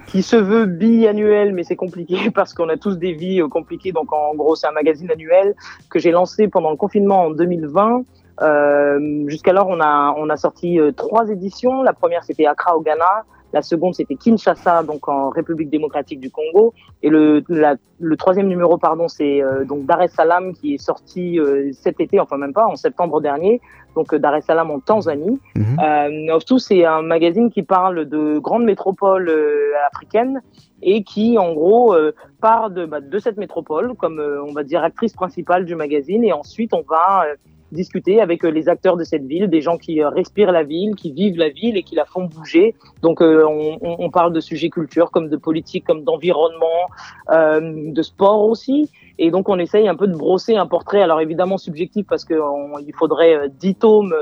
qui 0.06 0.22
se 0.22 0.36
veut 0.36 0.66
biannuel, 0.66 1.52
mais 1.52 1.64
c'est 1.64 1.76
compliqué 1.76 2.30
parce 2.34 2.54
qu'on 2.54 2.68
a 2.68 2.76
tous 2.76 2.98
des 2.98 3.12
vies 3.12 3.40
euh, 3.40 3.48
compliquées. 3.48 3.92
Donc, 3.92 4.12
en 4.12 4.34
gros, 4.34 4.54
c'est 4.54 4.66
un 4.66 4.72
magazine 4.72 5.10
annuel 5.10 5.54
que 5.90 5.98
j'ai 5.98 6.10
lancé 6.10 6.48
pendant 6.48 6.70
le 6.70 6.76
confinement 6.76 7.24
en 7.24 7.30
2020. 7.30 8.04
Euh, 8.40 9.24
Jusqu'alors, 9.26 9.68
on 9.68 9.80
a, 9.80 10.14
on 10.16 10.28
a 10.30 10.36
sorti 10.36 10.78
euh, 10.78 10.92
trois 10.92 11.28
éditions. 11.28 11.82
La 11.82 11.92
première, 11.92 12.22
c'était 12.24 12.46
Accra 12.46 12.76
au 12.76 12.80
Ghana. 12.80 13.24
La 13.52 13.62
seconde, 13.62 13.94
c'était 13.94 14.14
Kinshasa, 14.14 14.82
donc 14.82 15.08
en 15.08 15.30
République 15.30 15.70
démocratique 15.70 16.20
du 16.20 16.30
Congo. 16.30 16.74
Et 17.02 17.08
le, 17.08 17.42
la- 17.48 17.76
le 17.98 18.16
troisième 18.16 18.46
numéro, 18.48 18.76
pardon, 18.78 19.08
c'est 19.08 19.42
euh, 19.42 19.64
donc 19.64 19.86
Dar 19.86 20.02
es 20.02 20.08
Salaam 20.08 20.52
qui 20.52 20.74
est 20.74 20.78
sorti 20.78 21.40
euh, 21.40 21.70
cet 21.72 21.98
été, 22.00 22.20
enfin 22.20 22.36
même 22.36 22.52
pas, 22.52 22.66
en 22.66 22.76
septembre 22.76 23.20
dernier. 23.20 23.60
Donc 23.96 24.12
euh, 24.12 24.18
Dar 24.18 24.34
es 24.36 24.42
Salaam 24.42 24.70
en 24.70 24.80
Tanzanie. 24.80 25.38
Euh, 25.82 26.34
of 26.34 26.44
Tout, 26.44 26.58
c'est 26.58 26.84
un 26.84 27.02
magazine 27.02 27.50
qui 27.50 27.62
parle 27.62 28.04
de 28.04 28.38
grandes 28.38 28.64
métropoles 28.64 29.28
euh, 29.30 29.72
africaines 29.90 30.42
et 30.82 31.02
qui, 31.02 31.38
en 31.38 31.54
gros, 31.54 31.94
euh, 31.94 32.12
part 32.40 32.70
de, 32.70 32.84
bah, 32.86 33.00
de 33.00 33.18
cette 33.18 33.38
métropole 33.38 33.94
comme, 33.94 34.20
euh, 34.20 34.42
on 34.46 34.52
va 34.52 34.62
dire, 34.62 34.84
actrice 34.84 35.14
principale 35.14 35.64
du 35.64 35.74
magazine. 35.74 36.22
Et 36.22 36.32
ensuite, 36.32 36.72
on 36.74 36.84
va 36.88 37.24
euh, 37.26 37.34
discuter 37.72 38.20
avec 38.20 38.44
euh, 38.44 38.48
les 38.50 38.68
acteurs 38.68 38.96
de 38.96 39.04
cette 39.04 39.24
ville, 39.26 39.48
des 39.48 39.60
gens 39.60 39.76
qui 39.76 40.02
euh, 40.02 40.08
respirent 40.08 40.52
la 40.52 40.62
ville, 40.62 40.94
qui 40.94 41.12
vivent 41.12 41.36
la 41.38 41.48
ville 41.50 41.76
et 41.76 41.82
qui 41.82 41.94
la 41.94 42.04
font 42.04 42.24
bouger. 42.24 42.74
Donc, 43.02 43.20
euh, 43.20 43.44
on, 43.46 43.78
on- 43.82 44.10
parle 44.10 44.32
de 44.32 44.40
sujets 44.40 44.70
culture, 44.70 45.10
comme 45.10 45.28
de 45.28 45.36
politique, 45.36 45.84
comme 45.84 46.02
d'environnement, 46.02 46.88
de 47.30 48.02
sport 48.02 48.42
aussi. 48.48 48.90
Et 49.18 49.30
donc, 49.30 49.48
on 49.48 49.58
essaye 49.58 49.86
un 49.88 49.96
peu 49.96 50.06
de 50.06 50.16
brosser 50.16 50.56
un 50.56 50.66
portrait, 50.66 51.02
alors 51.02 51.20
évidemment 51.20 51.58
subjectif, 51.58 52.06
parce 52.08 52.24
qu'il 52.24 52.94
faudrait 52.94 53.34
euh, 53.34 53.48
10 53.48 53.74
tomes 53.74 54.14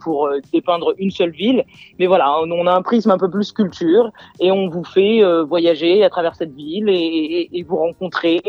pour 0.00 0.28
dépeindre 0.52 0.94
une 0.98 1.10
seule 1.10 1.30
ville. 1.30 1.64
Mais 1.98 2.06
voilà, 2.06 2.36
on, 2.42 2.66
a 2.66 2.72
un 2.74 2.82
prisme 2.82 3.10
un 3.10 3.18
peu 3.18 3.30
plus 3.30 3.52
culture 3.52 4.10
et 4.40 4.50
on 4.52 4.68
vous 4.68 4.84
fait 4.84 5.22
voyager 5.44 6.04
à 6.04 6.10
travers 6.10 6.34
cette 6.34 6.52
ville 6.54 6.88
et, 6.88 6.94
et- 6.94 7.58
et 7.58 7.62
vous 7.62 7.76
rencontrer 7.76 8.40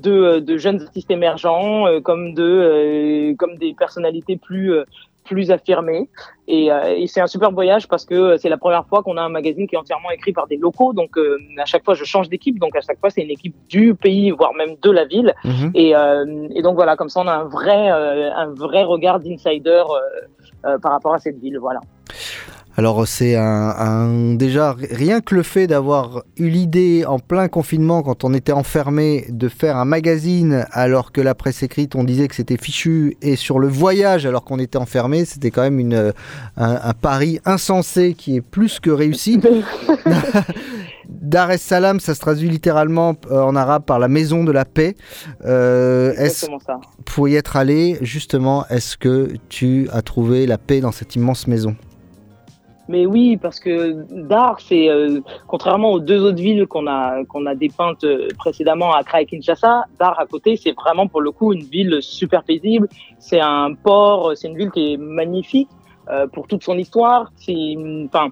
de, 0.00 0.38
de 0.40 0.56
jeunes 0.56 0.82
artistes 0.82 1.10
émergents 1.10 1.86
euh, 1.86 2.00
comme, 2.00 2.34
de, 2.34 2.42
euh, 2.42 3.34
comme 3.36 3.56
des 3.56 3.74
personnalités 3.74 4.36
plus, 4.36 4.72
euh, 4.72 4.84
plus 5.24 5.50
affirmées. 5.50 6.08
Et, 6.48 6.72
euh, 6.72 6.94
et 6.96 7.06
c'est 7.06 7.20
un 7.20 7.26
super 7.26 7.52
voyage 7.52 7.86
parce 7.86 8.04
que 8.04 8.14
euh, 8.14 8.36
c'est 8.36 8.48
la 8.48 8.56
première 8.58 8.86
fois 8.86 9.02
qu'on 9.02 9.16
a 9.16 9.22
un 9.22 9.28
magazine 9.28 9.66
qui 9.68 9.74
est 9.76 9.78
entièrement 9.78 10.10
écrit 10.10 10.32
par 10.32 10.46
des 10.48 10.56
locaux. 10.56 10.92
Donc 10.92 11.16
euh, 11.16 11.38
à 11.58 11.64
chaque 11.66 11.84
fois, 11.84 11.94
je 11.94 12.04
change 12.04 12.28
d'équipe. 12.28 12.58
Donc 12.58 12.74
à 12.74 12.80
chaque 12.80 12.98
fois, 12.98 13.10
c'est 13.10 13.22
une 13.22 13.30
équipe 13.30 13.54
du 13.68 13.94
pays, 13.94 14.30
voire 14.30 14.54
même 14.54 14.74
de 14.82 14.90
la 14.90 15.04
ville. 15.04 15.32
Mhm. 15.44 15.70
Et, 15.74 15.94
euh, 15.94 16.48
et 16.54 16.62
donc 16.62 16.74
voilà, 16.74 16.96
comme 16.96 17.08
ça, 17.08 17.20
on 17.20 17.28
a 17.28 17.34
un 17.34 17.44
vrai, 17.44 17.92
euh, 17.92 18.32
un 18.34 18.48
vrai 18.48 18.82
regard 18.82 19.20
d'insider 19.20 19.70
euh, 19.70 20.66
euh, 20.66 20.78
par 20.78 20.92
rapport 20.92 21.14
à 21.14 21.18
cette 21.18 21.38
ville. 21.38 21.58
Voilà. 21.58 21.80
Alors 22.76 23.06
c'est 23.06 23.36
un, 23.36 23.42
un- 23.42 24.34
déjà 24.34 24.74
rien 24.90 25.20
que 25.20 25.34
le 25.34 25.42
fait 25.42 25.66
d'avoir 25.66 26.22
eu 26.38 26.48
l'idée 26.48 27.04
en 27.06 27.18
plein 27.18 27.48
confinement 27.48 28.02
quand 28.02 28.24
on 28.24 28.32
était 28.32 28.52
enfermé 28.52 29.26
de 29.28 29.48
faire 29.48 29.76
un 29.76 29.84
magazine 29.84 30.66
alors 30.70 31.12
que 31.12 31.20
la 31.20 31.34
presse 31.34 31.62
écrite 31.62 31.94
on 31.94 32.04
disait 32.04 32.28
que 32.28 32.34
c'était 32.34 32.56
fichu 32.56 33.16
et 33.22 33.36
sur 33.36 33.58
le 33.58 33.66
voyage 33.68 34.24
alors 34.24 34.44
qu'on 34.44 34.58
était 34.58 34.78
enfermé 34.78 35.24
c'était 35.24 35.50
quand 35.50 35.62
même 35.62 35.78
une, 35.80 36.12
un, 36.56 36.80
un 36.82 36.92
pari 36.94 37.40
insensé 37.44 38.14
qui 38.14 38.36
est 38.36 38.40
plus 38.40 38.78
que 38.80 38.90
réussi. 38.90 39.40
Dar 41.08 41.50
es 41.50 41.58
Salaam 41.58 41.98
ça 42.00 42.14
se 42.14 42.20
traduit 42.20 42.48
littéralement 42.48 43.14
euh, 43.30 43.42
en 43.42 43.56
arabe 43.56 43.82
par 43.84 43.98
la 43.98 44.08
maison 44.08 44.44
de 44.44 44.52
la 44.52 44.64
paix. 44.64 44.96
Euh, 45.44 46.14
est-ce 46.16 46.46
pour 47.04 47.28
y 47.28 47.34
être 47.34 47.56
allé 47.56 47.98
justement 48.00 48.64
est-ce 48.68 48.96
que 48.96 49.32
tu 49.48 49.88
as 49.92 50.02
trouvé 50.02 50.46
la 50.46 50.56
paix 50.56 50.80
dans 50.80 50.92
cette 50.92 51.16
immense 51.16 51.46
maison? 51.48 51.74
Mais 52.90 53.06
oui, 53.06 53.36
parce 53.36 53.60
que 53.60 54.04
Dar, 54.10 54.58
c'est 54.58 54.88
euh, 54.88 55.20
contrairement 55.46 55.92
aux 55.92 56.00
deux 56.00 56.24
autres 56.24 56.42
villes 56.42 56.66
qu'on 56.66 56.88
a 56.88 57.24
qu'on 57.24 57.46
a 57.46 57.54
dépeintes 57.54 58.02
euh, 58.02 58.26
précédemment, 58.36 58.92
Accra 58.92 59.22
et 59.22 59.26
Kinshasa, 59.26 59.84
Dar 60.00 60.18
à 60.18 60.26
côté, 60.26 60.56
c'est 60.56 60.72
vraiment 60.72 61.06
pour 61.06 61.20
le 61.20 61.30
coup 61.30 61.52
une 61.52 61.62
ville 61.62 61.98
super 62.00 62.42
paisible. 62.42 62.88
C'est 63.20 63.38
un 63.38 63.74
port, 63.74 64.32
c'est 64.34 64.48
une 64.48 64.56
ville 64.56 64.72
qui 64.72 64.94
est 64.94 64.96
magnifique 64.96 65.68
euh, 66.08 66.26
pour 66.26 66.48
toute 66.48 66.64
son 66.64 66.76
histoire. 66.78 67.30
C'est, 67.36 67.76
enfin, 68.06 68.30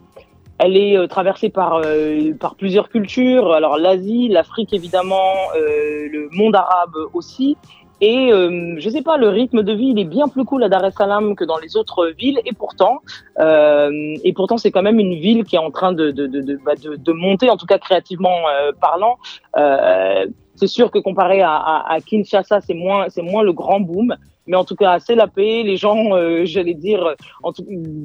elle 0.58 0.76
est 0.76 0.96
euh, 0.96 1.06
traversée 1.06 1.50
par 1.50 1.80
euh, 1.84 2.32
par 2.34 2.56
plusieurs 2.56 2.88
cultures. 2.88 3.52
Alors 3.52 3.78
l'Asie, 3.78 4.26
l'Afrique 4.26 4.72
évidemment, 4.72 5.34
euh, 5.56 6.08
le 6.10 6.28
monde 6.32 6.56
arabe 6.56 6.96
aussi. 7.14 7.56
Et 8.00 8.32
euh, 8.32 8.76
je 8.78 8.88
sais 8.88 9.02
pas, 9.02 9.16
le 9.16 9.28
rythme 9.28 9.62
de 9.62 9.72
vie 9.72 9.88
il 9.88 9.98
est 9.98 10.04
bien 10.04 10.28
plus 10.28 10.44
cool 10.44 10.62
à 10.62 10.68
Dar 10.68 10.84
es 10.84 10.90
Salaam 10.92 11.34
que 11.34 11.44
dans 11.44 11.58
les 11.58 11.76
autres 11.76 12.12
villes. 12.18 12.40
Et 12.44 12.52
pourtant, 12.52 13.00
euh, 13.40 13.90
et 14.24 14.32
pourtant, 14.32 14.56
c'est 14.56 14.70
quand 14.70 14.82
même 14.82 15.00
une 15.00 15.14
ville 15.14 15.44
qui 15.44 15.56
est 15.56 15.60
en 15.60 15.70
train 15.70 15.92
de, 15.92 16.10
de, 16.10 16.26
de, 16.26 16.40
de, 16.40 16.56
bah, 16.64 16.74
de, 16.76 16.96
de 16.96 17.12
monter, 17.12 17.50
en 17.50 17.56
tout 17.56 17.66
cas 17.66 17.78
créativement 17.78 18.48
euh, 18.48 18.72
parlant. 18.80 19.18
Euh, 19.56 20.26
c'est 20.58 20.66
sûr 20.66 20.90
que 20.90 20.98
comparé 20.98 21.40
à, 21.42 21.96
Kinshasa, 22.04 22.60
c'est 22.60 22.74
moins, 22.74 23.06
c'est 23.08 23.22
moins 23.22 23.42
le 23.42 23.52
grand 23.52 23.80
boom. 23.80 24.14
Mais 24.48 24.56
en 24.56 24.64
tout 24.64 24.76
cas, 24.76 24.98
c'est 24.98 25.14
la 25.14 25.26
paix. 25.26 25.62
Les 25.62 25.76
gens, 25.76 26.16
euh, 26.16 26.46
j'allais 26.46 26.72
dire, 26.72 27.14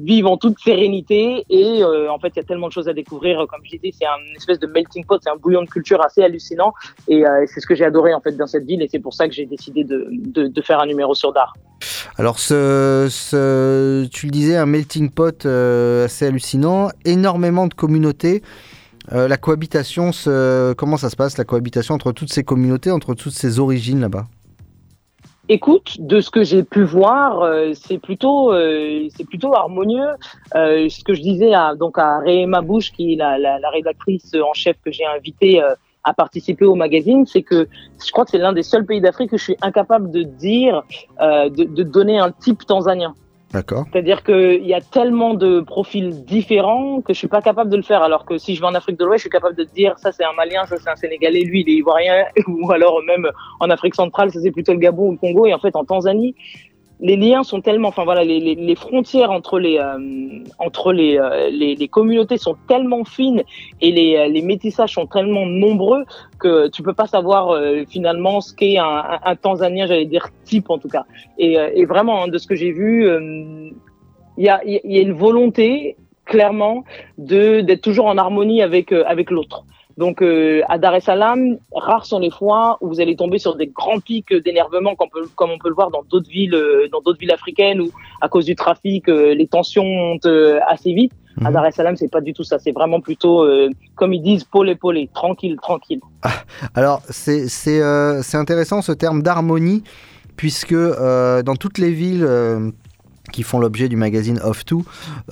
vivent 0.04 0.26
en 0.26 0.36
toute 0.36 0.58
sérénité. 0.60 1.42
Et 1.48 1.82
euh, 1.82 2.12
en 2.12 2.18
fait, 2.18 2.28
il 2.28 2.36
y 2.36 2.40
a 2.40 2.44
tellement 2.44 2.68
de 2.68 2.72
choses 2.72 2.86
à 2.86 2.92
découvrir. 2.92 3.46
Comme 3.48 3.60
je 3.64 3.70
disais, 3.70 3.96
c'est 3.98 4.04
un 4.04 4.36
espèce 4.36 4.58
de 4.58 4.66
melting 4.66 5.06
pot, 5.06 5.18
c'est 5.22 5.30
un 5.30 5.36
bouillon 5.36 5.62
de 5.62 5.68
culture 5.68 6.04
assez 6.04 6.22
hallucinant. 6.22 6.74
Et 7.08 7.26
euh, 7.26 7.46
c'est 7.46 7.60
ce 7.60 7.66
que 7.66 7.74
j'ai 7.74 7.86
adoré 7.86 8.12
en 8.12 8.20
fait 8.20 8.36
dans 8.36 8.46
cette 8.46 8.66
ville. 8.66 8.82
Et 8.82 8.88
c'est 8.88 8.98
pour 8.98 9.14
ça 9.14 9.26
que 9.26 9.34
j'ai 9.34 9.46
décidé 9.46 9.84
de, 9.84 10.60
faire 10.62 10.80
un 10.80 10.86
numéro 10.86 11.14
sur 11.14 11.32
Dar. 11.32 11.54
Alors, 12.18 12.38
ce, 12.38 14.06
tu 14.08 14.26
le 14.26 14.30
disais, 14.30 14.56
un 14.56 14.66
melting 14.66 15.10
pot 15.10 15.46
assez 15.46 16.26
hallucinant, 16.26 16.90
énormément 17.06 17.66
de 17.66 17.74
communautés. 17.74 18.42
Euh, 19.12 19.28
la 19.28 19.36
cohabitation, 19.36 20.10
comment 20.76 20.96
ça 20.96 21.10
se 21.10 21.16
passe, 21.16 21.36
la 21.36 21.44
cohabitation 21.44 21.94
entre 21.94 22.12
toutes 22.12 22.32
ces 22.32 22.44
communautés, 22.44 22.90
entre 22.90 23.14
toutes 23.14 23.32
ces 23.32 23.58
origines 23.58 24.00
là-bas? 24.00 24.26
Écoute, 25.50 25.96
de 25.98 26.20
ce 26.20 26.30
que 26.30 26.42
j'ai 26.42 26.62
pu 26.62 26.84
voir, 26.84 27.42
euh, 27.42 27.72
c'est 27.74 27.98
plutôt, 27.98 28.50
euh, 28.54 29.08
plutôt 29.28 29.54
harmonieux. 29.54 30.08
Ce 30.54 31.04
que 31.04 31.12
je 31.12 31.20
disais 31.20 31.52
à, 31.52 31.74
donc 31.74 31.98
à 31.98 32.18
Réma 32.20 32.62
Bouche, 32.62 32.92
qui 32.92 33.12
est 33.12 33.16
la, 33.16 33.58
rédactrice 33.70 34.32
en 34.34 34.54
chef 34.54 34.76
que 34.82 34.90
j'ai 34.90 35.04
invitée 35.04 35.62
à 36.04 36.14
participer 36.14 36.64
au 36.64 36.74
magazine, 36.74 37.26
c'est 37.26 37.42
que 37.42 37.68
je 38.04 38.10
crois 38.10 38.24
que 38.24 38.30
c'est 38.30 38.38
l'un 38.38 38.54
des 38.54 38.62
seuls 38.62 38.86
pays 38.86 39.02
d'Afrique 39.02 39.30
que 39.30 39.36
je 39.36 39.44
suis 39.44 39.56
incapable 39.60 40.10
de 40.10 40.22
dire, 40.22 40.82
de 41.20 41.82
donner 41.82 42.18
un 42.18 42.30
type 42.30 42.64
tanzanien. 42.64 43.14
D'accord. 43.54 43.84
C'est-à-dire 43.92 44.24
qu'il 44.24 44.66
y 44.66 44.74
a 44.74 44.80
tellement 44.80 45.34
de 45.34 45.60
profils 45.60 46.24
différents 46.24 47.00
que 47.02 47.12
je 47.14 47.18
suis 47.18 47.28
pas 47.28 47.40
capable 47.40 47.70
de 47.70 47.76
le 47.76 47.84
faire. 47.84 48.02
Alors 48.02 48.24
que 48.24 48.36
si 48.36 48.56
je 48.56 48.60
vais 48.60 48.66
en 48.66 48.74
Afrique 48.74 48.98
de 48.98 49.04
l'Ouest, 49.04 49.18
je 49.18 49.22
suis 49.22 49.30
capable 49.30 49.54
de 49.54 49.62
dire 49.62 49.96
ça 49.96 50.10
c'est 50.10 50.24
un 50.24 50.32
Malien, 50.32 50.66
ça 50.66 50.76
c'est 50.76 50.90
un 50.90 50.96
Sénégalais, 50.96 51.42
lui 51.42 51.60
il 51.60 51.68
est 51.68 51.76
Ivoirien, 51.76 52.24
ou 52.48 52.72
alors 52.72 53.00
même 53.06 53.30
en 53.60 53.70
Afrique 53.70 53.94
centrale, 53.94 54.32
ça 54.32 54.40
c'est 54.40 54.50
plutôt 54.50 54.72
le 54.72 54.80
Gabon 54.80 55.10
ou 55.10 55.12
le 55.12 55.18
Congo. 55.18 55.46
Et 55.46 55.54
en 55.54 55.60
fait 55.60 55.76
en 55.76 55.84
Tanzanie, 55.84 56.34
les 57.00 57.16
liens 57.16 57.42
sont 57.42 57.60
tellement, 57.60 57.88
enfin 57.88 58.04
voilà, 58.04 58.24
les, 58.24 58.38
les, 58.40 58.54
les 58.54 58.74
frontières 58.76 59.30
entre 59.30 59.58
les 59.58 59.78
euh, 59.78 59.98
entre 60.58 60.92
les, 60.92 61.18
euh, 61.18 61.50
les 61.50 61.74
les 61.74 61.88
communautés 61.88 62.38
sont 62.38 62.56
tellement 62.68 63.04
fines 63.04 63.42
et 63.80 63.90
les 63.90 64.16
euh, 64.16 64.28
les 64.28 64.42
métissages 64.42 64.94
sont 64.94 65.06
tellement 65.06 65.44
nombreux 65.44 66.04
que 66.38 66.68
tu 66.68 66.82
peux 66.82 66.94
pas 66.94 67.06
savoir 67.06 67.50
euh, 67.50 67.84
finalement 67.88 68.40
ce 68.40 68.54
qu'est 68.54 68.78
un, 68.78 68.84
un, 68.84 69.18
un 69.24 69.36
Tanzanien, 69.36 69.86
j'allais 69.86 70.06
dire 70.06 70.28
type 70.44 70.70
en 70.70 70.78
tout 70.78 70.88
cas. 70.88 71.04
Et, 71.38 71.58
euh, 71.58 71.70
et 71.74 71.84
vraiment 71.84 72.22
hein, 72.24 72.28
de 72.28 72.38
ce 72.38 72.46
que 72.46 72.54
j'ai 72.54 72.70
vu, 72.70 73.08
euh, 73.08 73.70
il 74.38 74.44
y 74.44 74.48
a 74.48 74.60
y 74.64 74.98
a 74.98 75.02
une 75.02 75.12
volonté 75.12 75.96
clairement 76.24 76.84
de 77.18 77.60
d'être 77.60 77.82
toujours 77.82 78.06
en 78.06 78.16
harmonie 78.18 78.62
avec 78.62 78.92
avec 78.92 79.30
l'autre. 79.30 79.64
Donc 79.96 80.22
euh, 80.22 80.62
à 80.68 80.78
Dar 80.78 80.94
es 80.96 81.00
Salaam, 81.00 81.56
rares 81.72 82.04
sont 82.06 82.18
les 82.18 82.30
fois 82.30 82.78
où 82.80 82.88
vous 82.88 83.00
allez 83.00 83.14
tomber 83.16 83.38
sur 83.38 83.54
des 83.54 83.68
grands 83.68 84.00
pics 84.00 84.34
d'énervement 84.34 84.94
comme, 84.96 85.08
on 85.14 85.20
peut- 85.20 85.28
comme 85.36 85.50
on 85.50 85.58
peut 85.58 85.68
le 85.68 85.74
voir 85.74 85.90
dans 85.90 86.02
d'autres 86.10 86.28
villes, 86.28 86.54
euh, 86.54 86.88
dans 86.90 87.00
d'autres 87.00 87.18
villes 87.20 87.32
africaines 87.32 87.80
où 87.80 87.90
à 88.20 88.28
cause 88.28 88.44
du 88.44 88.56
trafic, 88.56 89.08
euh, 89.08 89.34
les 89.34 89.46
tensions 89.46 89.84
montent 89.84 90.26
euh, 90.26 90.58
assez 90.66 90.92
vite. 90.92 91.12
À 91.44 91.50
Dar 91.50 91.66
es 91.66 91.72
Salaam, 91.72 91.96
c'est 91.96 92.10
pas 92.10 92.20
du 92.20 92.32
tout 92.32 92.44
ça. 92.44 92.58
C'est 92.60 92.70
vraiment 92.70 93.00
plutôt, 93.00 93.44
comme 93.96 94.12
ils 94.12 94.22
disent, 94.22 94.44
polé 94.44 94.76
polé, 94.76 95.10
tranquille, 95.12 95.56
tranquille. 95.60 96.00
Alors, 96.76 97.02
c'est 97.10 97.48
c'est, 97.48 97.80
c'est 98.22 98.36
intéressant 98.36 98.82
ce 98.82 98.92
terme 98.92 99.20
d'harmonie, 99.20 99.82
puisque 100.36 100.74
dans 100.76 101.56
toutes 101.58 101.78
les 101.78 101.90
villes 101.90 102.24
qui 103.32 103.42
font 103.42 103.58
l'objet 103.58 103.88
du 103.88 103.96
magazine 103.96 104.38
Off 104.44 104.64
To, 104.64 104.82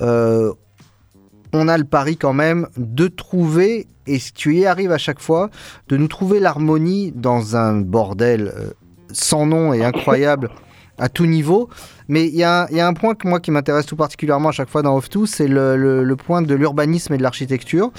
euh, 0.01 0.51
on 1.53 1.67
a 1.67 1.77
le 1.77 1.83
pari 1.83 2.17
quand 2.17 2.33
même 2.33 2.67
de 2.77 3.07
trouver, 3.07 3.87
et 4.07 4.19
si 4.19 4.33
tu 4.33 4.55
y 4.55 4.65
arrives 4.65 4.91
à 4.91 4.97
chaque 4.97 5.19
fois, 5.19 5.49
de 5.87 5.97
nous 5.97 6.07
trouver 6.07 6.39
l'harmonie 6.39 7.11
dans 7.15 7.55
un 7.55 7.75
bordel 7.75 8.51
euh, 8.57 8.71
sans 9.11 9.45
nom 9.45 9.73
et 9.73 9.83
incroyable 9.83 10.49
à 10.97 11.09
tout 11.09 11.25
niveau. 11.25 11.69
Mais 12.09 12.27
il 12.27 12.35
y, 12.35 12.43
a 12.43 12.67
un- 12.69 12.93
point 12.93 13.15
que 13.15 13.27
moi 13.27 13.39
qui 13.39 13.49
m'intéresse 13.49 13.85
tout 13.85 13.95
particulièrement 13.95 14.49
à 14.49 14.51
chaque 14.51 14.69
fois 14.69 14.81
dans 14.81 14.99
Off2, 14.99 15.25
c'est 15.25 15.47
le, 15.47 16.15
point 16.15 16.41
de 16.41 16.53
l'urbanisme 16.53 17.13
et 17.13 17.17
de 17.17 17.23
l'architecture. 17.23 17.91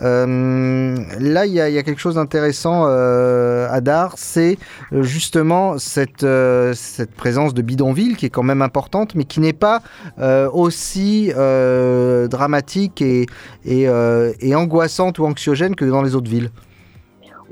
Euh, 0.00 0.96
là, 1.20 1.46
il 1.46 1.52
y, 1.52 1.60
a- 1.60 1.82
quelque 1.82 2.00
chose 2.00 2.16
d'intéressant 2.16 2.84
euh, 2.86 3.68
à 3.70 3.80
Dar, 3.80 4.14
c'est 4.16 4.58
euh, 4.92 5.02
justement 5.02 5.78
cette, 5.78 6.26
présence 7.16 7.54
de 7.54 7.62
bidonville 7.62 8.16
qui 8.16 8.26
est 8.26 8.30
quand 8.30 8.42
même 8.42 8.62
importante, 8.62 9.14
mais 9.14 9.24
qui 9.24 9.40
n'est 9.40 9.52
pas 9.52 9.80
aussi 10.52 11.32
dramatique 12.28 13.00
et, 13.02 13.26
et 13.64 14.54
angoissante 14.54 15.18
ou 15.18 15.24
anxiogène 15.24 15.76
que 15.76 15.84
dans 15.84 16.02
les 16.02 16.14
autres 16.14 16.30
villes. 16.30 16.50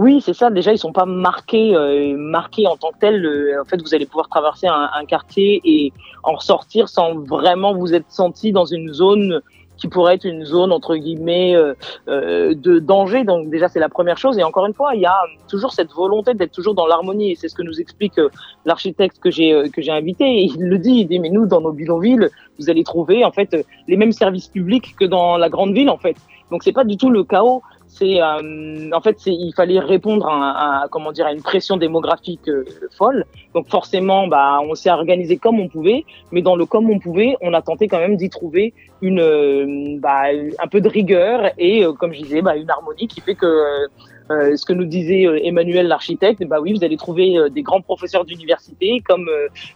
Oui, 0.00 0.22
c'est 0.22 0.32
ça. 0.32 0.48
Déjà, 0.48 0.72
ils 0.72 0.78
sont 0.78 0.94
pas 0.94 1.04
marqués, 1.04 1.76
euh, 1.76 2.16
marqués 2.16 2.66
en 2.66 2.78
tant 2.78 2.90
que 2.90 3.00
tels. 3.00 3.22
Euh, 3.22 3.60
en 3.60 3.66
fait, 3.66 3.78
vous 3.82 3.94
allez 3.94 4.06
pouvoir 4.06 4.30
traverser 4.30 4.66
un, 4.66 5.04
quartier 5.04 5.60
et 5.62 5.92
en 6.22 6.32
ressortir 6.32 6.88
sans 6.88 7.16
vraiment 7.16 7.74
vous 7.74 7.92
être 7.92 8.06
senti 8.08 8.50
dans 8.50 8.64
une 8.64 8.94
zone 8.94 9.42
qui 9.80 9.88
pourrait 9.88 10.14
être 10.14 10.24
une 10.24 10.44
zone 10.44 10.72
entre 10.72 10.94
guillemets 10.96 11.56
euh, 11.56 11.74
euh, 12.08 12.54
de 12.54 12.78
danger. 12.78 13.24
Donc 13.24 13.50
déjà 13.50 13.68
c'est 13.68 13.80
la 13.80 13.88
première 13.88 14.18
chose. 14.18 14.38
Et 14.38 14.44
encore 14.44 14.66
une 14.66 14.74
fois, 14.74 14.94
il 14.94 15.00
y 15.00 15.06
a 15.06 15.18
toujours 15.48 15.72
cette 15.72 15.92
volonté 15.92 16.34
d'être 16.34 16.52
toujours 16.52 16.74
dans 16.74 16.86
l'harmonie. 16.86 17.32
Et 17.32 17.34
c'est 17.34 17.48
ce 17.48 17.54
que 17.54 17.62
nous 17.62 17.80
explique 17.80 18.18
euh, 18.18 18.28
l'architecte 18.64 19.18
que 19.18 19.30
j'ai 19.30 19.52
euh, 19.52 19.68
que 19.68 19.82
j'ai 19.82 19.90
invité. 19.92 20.24
Et 20.24 20.44
il 20.44 20.62
le 20.62 20.78
dit, 20.78 21.00
il 21.00 21.08
dit 21.08 21.18
mais 21.18 21.30
nous 21.30 21.46
dans 21.46 21.60
nos 21.60 21.72
bidonvilles, 21.72 22.28
vous 22.58 22.70
allez 22.70 22.84
trouver 22.84 23.24
en 23.24 23.32
fait 23.32 23.56
les 23.88 23.96
mêmes 23.96 24.12
services 24.12 24.48
publics 24.48 24.94
que 24.98 25.06
dans 25.06 25.36
la 25.36 25.48
grande 25.48 25.72
ville 25.72 25.90
en 25.90 25.98
fait. 25.98 26.16
Donc 26.50 26.62
c'est 26.62 26.72
pas 26.72 26.84
du 26.84 26.96
tout 26.96 27.10
le 27.10 27.24
chaos. 27.24 27.62
Euh, 28.02 28.90
en 28.92 29.00
fait 29.00 29.26
il 29.26 29.52
fallait 29.54 29.78
répondre 29.78 30.26
à, 30.28 30.86
comment 30.90 31.12
dire 31.12 31.26
à 31.26 31.32
une 31.32 31.42
pression 31.42 31.76
démographique 31.76 32.48
euh, 32.48 32.64
folle. 32.96 33.24
Donc 33.54 33.68
forcément 33.68 34.26
bah 34.26 34.60
on 34.62 34.74
s'est 34.74 34.90
organisé 34.90 35.36
comme 35.36 35.60
on 35.60 35.68
pouvait, 35.68 36.04
mais 36.32 36.42
dans 36.42 36.56
le 36.56 36.66
comme 36.66 36.88
on 36.90 36.98
pouvait, 36.98 37.36
on 37.40 37.52
a 37.54 37.62
tenté 37.62 37.88
quand 37.88 37.98
même 37.98 38.16
d'y 38.16 38.30
trouver 38.30 38.72
une 39.02 39.20
euh, 39.20 39.98
bah, 39.98 40.24
un 40.58 40.68
peu 40.68 40.80
de 40.80 40.88
rigueur 40.88 41.52
et 41.58 41.84
comme 41.98 42.12
je 42.12 42.22
disais 42.22 42.42
bah, 42.42 42.56
une 42.56 42.70
harmonie 42.70 43.08
qui 43.08 43.20
fait 43.20 43.34
que 43.34 43.86
ce 44.30 44.64
que 44.64 44.72
nous 44.72 44.84
disait 44.84 45.24
Emmanuel 45.42 45.88
l'architecte, 45.88 46.44
bah 46.44 46.60
oui, 46.60 46.72
vous 46.72 46.84
allez 46.84 46.96
trouver 46.96 47.36
des 47.50 47.62
grands 47.62 47.80
professeurs 47.80 48.24
d'université 48.24 49.00
comme 49.04 49.28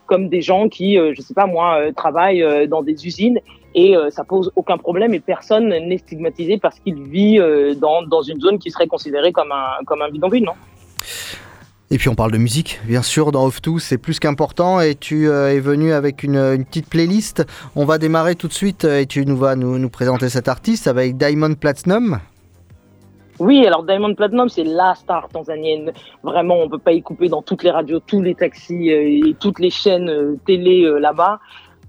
comme 0.06 0.28
des 0.28 0.42
gens 0.42 0.68
qui, 0.68 0.96
je 0.96 1.20
sais 1.20 1.34
pas 1.34 1.46
moi, 1.46 1.92
travaillent 1.96 2.68
dans 2.68 2.82
des 2.82 3.04
usines 3.04 3.40
et 3.74 3.96
euh, 3.96 4.10
ça 4.10 4.24
pose 4.24 4.52
aucun 4.56 4.78
problème 4.78 5.14
et 5.14 5.20
personne 5.20 5.68
n'est 5.68 5.98
stigmatisé 5.98 6.58
parce 6.58 6.78
qu'il 6.78 7.02
vit 7.02 7.38
euh, 7.38 7.74
dans 7.74 8.02
dans 8.02 8.22
une 8.22 8.40
zone 8.40 8.58
qui 8.58 8.70
serait 8.70 8.86
considérée 8.86 9.32
comme 9.32 9.52
un 9.52 9.84
comme 9.84 10.02
un 10.02 10.10
bidonville, 10.10 10.44
non? 10.44 10.54
Et 11.90 11.98
puis 11.98 12.08
on 12.08 12.14
parle 12.14 12.32
de 12.32 12.38
musique, 12.38 12.80
bien 12.84 13.02
sûr, 13.02 13.30
dans 13.30 13.44
Off 13.44 13.60
2, 13.60 13.78
c'est 13.78 13.98
plus 13.98 14.18
qu'important. 14.18 14.80
Et 14.80 14.94
tu 14.94 15.28
euh, 15.28 15.54
es 15.54 15.60
venu 15.60 15.92
avec 15.92 16.22
une, 16.22 16.36
une 16.36 16.64
petite 16.64 16.88
playlist. 16.88 17.46
On 17.76 17.84
va 17.84 17.98
démarrer 17.98 18.34
tout 18.34 18.48
de 18.48 18.52
suite 18.52 18.84
euh, 18.84 19.00
et 19.00 19.06
tu 19.06 19.24
nous 19.26 19.36
vas 19.36 19.54
nous, 19.54 19.78
nous 19.78 19.90
présenter 19.90 20.28
cet 20.28 20.48
artiste 20.48 20.88
avec 20.88 21.16
Diamond 21.16 21.54
Platinum. 21.54 22.18
Oui, 23.38 23.66
alors 23.66 23.84
Diamond 23.84 24.14
Platinum, 24.14 24.48
c'est 24.48 24.64
la 24.64 24.94
star 24.94 25.28
tanzanienne. 25.28 25.92
Vraiment, 26.22 26.56
on 26.56 26.68
peut 26.68 26.78
pas 26.78 26.92
y 26.92 27.02
couper 27.02 27.28
dans 27.28 27.42
toutes 27.42 27.62
les 27.62 27.70
radios, 27.70 28.00
tous 28.00 28.22
les 28.22 28.34
taxis 28.34 28.88
et 28.88 29.36
toutes 29.38 29.58
les 29.58 29.70
chaînes 29.70 30.38
télé 30.46 30.88
là-bas. 31.00 31.40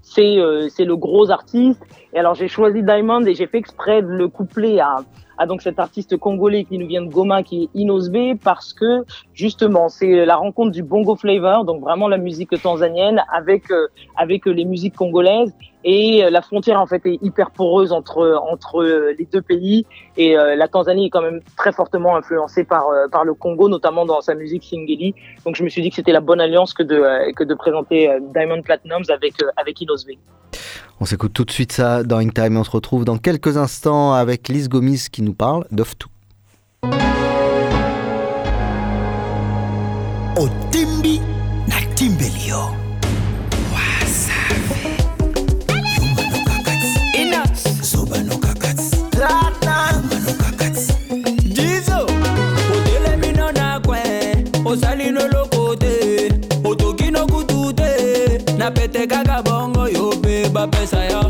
C'est 0.08 0.38
euh, 0.38 0.68
c'est 0.68 0.84
le 0.84 0.96
gros 0.96 1.30
artiste. 1.30 1.82
Et 2.12 2.18
alors 2.18 2.34
j'ai 2.34 2.48
choisi 2.48 2.82
Diamond 2.82 3.24
et 3.26 3.34
j'ai 3.34 3.48
fait 3.48 3.58
exprès 3.58 4.02
de 4.02 4.08
le 4.08 4.28
coupler 4.28 4.78
à 4.78 4.98
à 5.38 5.46
donc 5.46 5.60
cet 5.62 5.78
artiste 5.78 6.16
congolais 6.16 6.64
qui 6.64 6.78
nous 6.78 6.86
vient 6.86 7.02
de 7.02 7.10
Goma, 7.10 7.42
qui 7.42 7.64
est 7.64 7.68
Inosbe, 7.74 8.38
parce 8.42 8.72
que 8.72 9.04
justement 9.34 9.88
c'est 9.88 10.24
la 10.24 10.36
rencontre 10.36 10.70
du 10.70 10.82
bongo 10.82 11.16
flavor, 11.16 11.64
donc 11.64 11.82
vraiment 11.82 12.08
la 12.08 12.18
musique 12.18 12.50
tanzanienne 12.62 13.22
avec 13.32 13.70
euh, 13.70 13.88
avec 14.16 14.46
les 14.46 14.64
musiques 14.64 14.94
congolaises. 14.94 15.52
Et 15.88 16.24
euh, 16.24 16.30
la 16.30 16.42
frontière 16.42 16.80
en 16.80 16.86
fait 16.86 17.06
est 17.06 17.18
hyper 17.22 17.52
poreuse 17.52 17.92
entre 17.92 18.42
entre 18.50 18.82
euh, 18.82 19.14
les 19.16 19.24
deux 19.24 19.40
pays. 19.40 19.86
Et 20.16 20.36
euh, 20.36 20.56
la 20.56 20.66
Tanzanie 20.66 21.06
est 21.06 21.10
quand 21.10 21.22
même 21.22 21.40
très 21.56 21.72
fortement 21.72 22.16
influencée 22.16 22.64
par 22.64 22.88
euh, 22.88 23.06
par 23.06 23.24
le 23.24 23.34
Congo, 23.34 23.68
notamment 23.68 24.04
dans 24.04 24.20
sa 24.20 24.34
musique 24.34 24.64
singeli. 24.64 25.14
Donc 25.44 25.54
je 25.54 25.62
me 25.62 25.68
suis 25.68 25.82
dit 25.82 25.90
que 25.90 25.94
c'était 25.94 26.10
la 26.12 26.20
bonne 26.20 26.40
alliance 26.40 26.74
que 26.74 26.82
de 26.82 27.32
que 27.34 27.44
de 27.44 27.54
présenter 27.54 28.18
Diamond 28.34 28.62
Platinums 28.62 29.08
avec 29.10 29.40
euh, 29.42 29.46
avec 29.56 29.80
Inosbe. 29.80 30.10
On 31.00 31.04
s'écoute 31.04 31.32
tout 31.32 31.44
de 31.44 31.52
suite 31.52 31.70
ça 31.70 32.02
dans 32.02 32.18
In 32.18 32.30
Time 32.30 32.56
et 32.56 32.58
on 32.58 32.64
se 32.64 32.70
retrouve 32.70 33.04
dans 33.04 33.18
quelques 33.18 33.56
instants 33.56 34.12
avec 34.12 34.48
Lise 34.48 34.68
Gomis 34.68 35.06
qui 35.12 35.22
nous 35.22 35.34
parle 35.34 35.66
d'Off 35.70 35.94
2. 35.98 36.06
otimbi 40.36 41.20
na 41.68 41.80
timbelio 41.94 42.85
na 58.66 58.72
pete 58.72 59.06
kaka 59.06 59.42
bongo 59.42 59.86
yo 59.88 60.10
mpe 60.18 60.48
bapesa 60.48 61.04
yo 61.04 61.22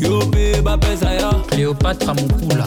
yo 0.00 0.26
mpe 0.26 0.60
bapesa 0.60 1.14
yo 1.20 1.30
cléopatra 1.48 2.14
mokula 2.14 2.66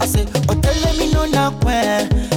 ase 0.00 0.20
otelemi 0.48 1.12
no 1.12 1.26
na 1.26 1.50
kwe 1.50 1.74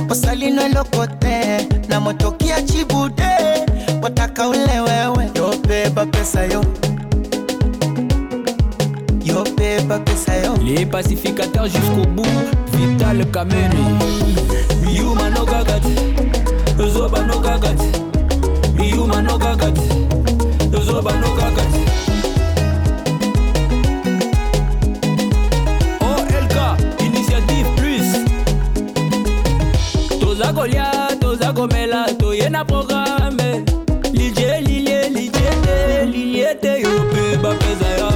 osali 0.10 0.50
no 0.52 0.66
eloko 0.66 1.06
te 1.20 1.68
na 1.90 2.00
motoki 2.00 2.48
ya 2.48 2.62
chibude 2.62 3.34
wataka 4.02 4.50
ule 4.50 4.80
wewe 4.80 5.30
yobeba 5.36 6.06
pesa 6.06 6.46
yo. 6.46 6.66
Yobeba 9.26 10.00
pesa 10.00 10.36
yo. 10.38 10.56
Les 10.66 10.86
pacificateurs 10.86 11.68
jusqu'au 11.68 12.08
bout 12.16 12.26
vital 12.74 13.26
kameni 13.26 13.86
yuma 14.92 15.30
no 15.30 15.46
kakati 15.46 15.96
zoba 16.94 17.22
no 17.22 17.40
kakati 18.84 18.96
yuma 18.96 19.22
no 19.22 19.38
kakati 19.38 19.82
zoba 20.86 21.12
no 21.22 21.28
kakati. 21.38 21.82
Olk 26.02 27.02
initiative 27.02 27.68
plus. 27.78 28.10
Toza 30.20 30.54
kolia 30.54 30.92
toza 31.20 31.54
komela 31.54 32.06
toye 32.20 32.50
na 32.50 32.66
programe. 32.66 33.64
Lilie 34.14 34.62
lilie 34.62 35.10
lilie 35.10 35.52
te 35.64 36.06
lilie 36.06 36.56
te 36.62 36.82
yo 36.82 36.90
mpe 36.90 37.38
bapeza 37.42 37.88
ya. 38.00 38.10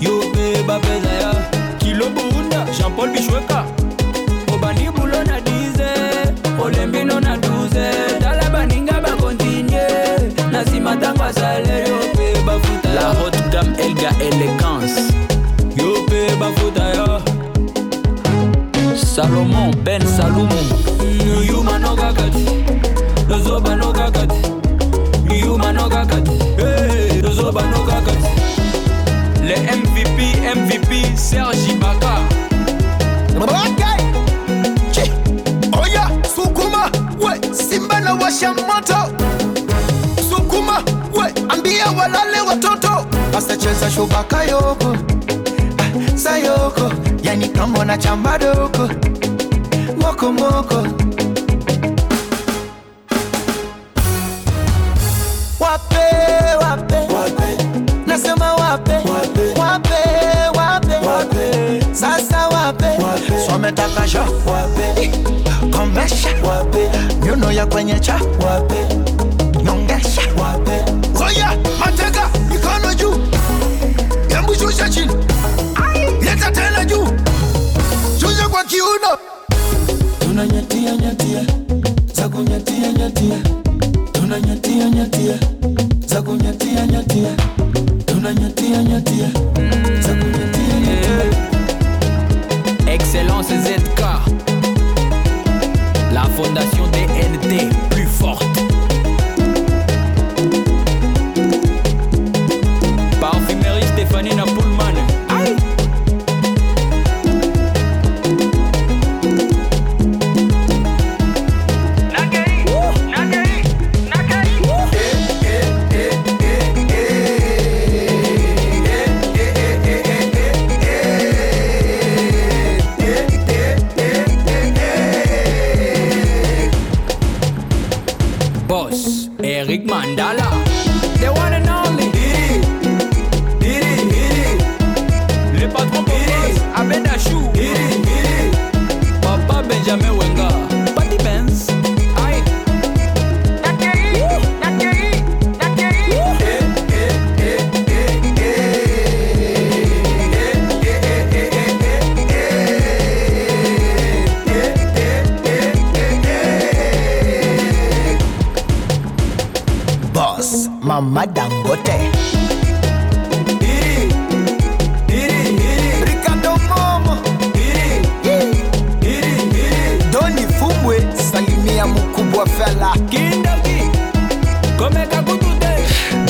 Yo 0.00 0.22
mpe 0.28 0.62
bapeza 0.66 1.12
ya. 1.22 1.32
Kilo 1.78 2.06
buunda 2.10 2.66
jean-paul 2.76 3.10
bishweka 3.12 3.64
elga 14.02 14.24
élégance 14.24 15.12
yo 15.76 16.02
mpe 16.02 16.36
bafuta 16.40 16.94
yo. 16.96 17.20
Salomon 18.96 19.70
ben 19.84 20.00
salumu 20.06 20.48
yuma 21.46 21.78
no 21.78 21.94
kakati 21.96 22.46
lozoba 23.28 23.76
no 23.76 23.92
kakati 23.92 24.42
yuma 25.44 25.72
no 25.72 25.88
kakati 25.88 26.30
hey, 26.56 27.20
lozoba 27.22 27.62
no 27.62 27.84
kakati 27.84 28.28
le 29.44 29.56
mvp 29.56 30.18
mvp 30.56 31.16
serge 31.16 31.72
ibaka 31.72 32.18
Okay. 34.92 35.10
Oya, 35.82 36.08
sukuma, 36.34 36.90
we, 37.18 37.54
simba 37.54 37.98
na 38.00 38.14
washa 38.14 38.52
moto. 38.54 39.11
Watoto. 43.42 43.48
Basta 43.48 43.56
cheza 43.56 43.90
shubaka 43.90 44.44
yoko. 44.44 44.96
Ah, 45.78 46.16
sayoko, 46.16 46.92
yani 47.22 47.48
kambo 47.48 47.84
na 47.84 47.96
chamba 47.98 48.38
doko. 48.38 48.88
Moko 49.98 50.32
moko. 50.32 50.86
Wape, 55.60 56.56
wape, 56.60 56.96
wape. 57.14 57.56
Nasema 58.06 58.54
wape, 58.54 58.92
wape, 58.92 59.60
wape, 59.60 60.58
wape. 60.58 61.06
wape. 61.06 61.94
Sasa 61.94 62.48
wape, 62.48 62.86
wape. 63.02 63.46
Swametaka 63.46 64.08
sha 64.08 64.20
wape. 64.46 65.10
Komesha 65.70 66.28
wape. 66.44 66.90
Nyuno 67.24 67.52
ya 67.52 67.66
kwenye 67.66 68.00
cha 68.00 68.14
wape. 68.14 68.86
Nyongesha 69.64 70.22
wape. 70.42 70.72
Oya, 71.24 71.56
mateka 71.80 71.91
mikono 71.91 71.91
juu. 71.91 71.91
Hebu 74.72 74.78
shusha 74.78 74.88
chini. 74.88 75.12
Leta 76.24 76.50
tena 76.50 76.84
juu. 76.84 77.06
Shusha 78.20 78.48
kwa 78.48 78.64
kiuno. 78.64 79.18
Tunanyatia 80.18 80.96
nyatia. 80.96 81.44
Za 82.14 82.28
kunyatia 82.28 82.92
nyatia. 82.92 83.38
Tunanyatia 84.12 84.90
nyatia. 84.90 85.38
Za 86.06 86.22
kunyatia 86.22 86.86
nyatia. 86.86 87.36
Tunanyatia 88.06 88.82
nyatia. 88.82 89.28
Za 90.02 90.14
kunyatia 90.14 90.80
nyatia. 90.80 91.32
excellence 92.94 93.58
zk 93.58 94.00
la 96.14 96.24
fondation 96.36 96.81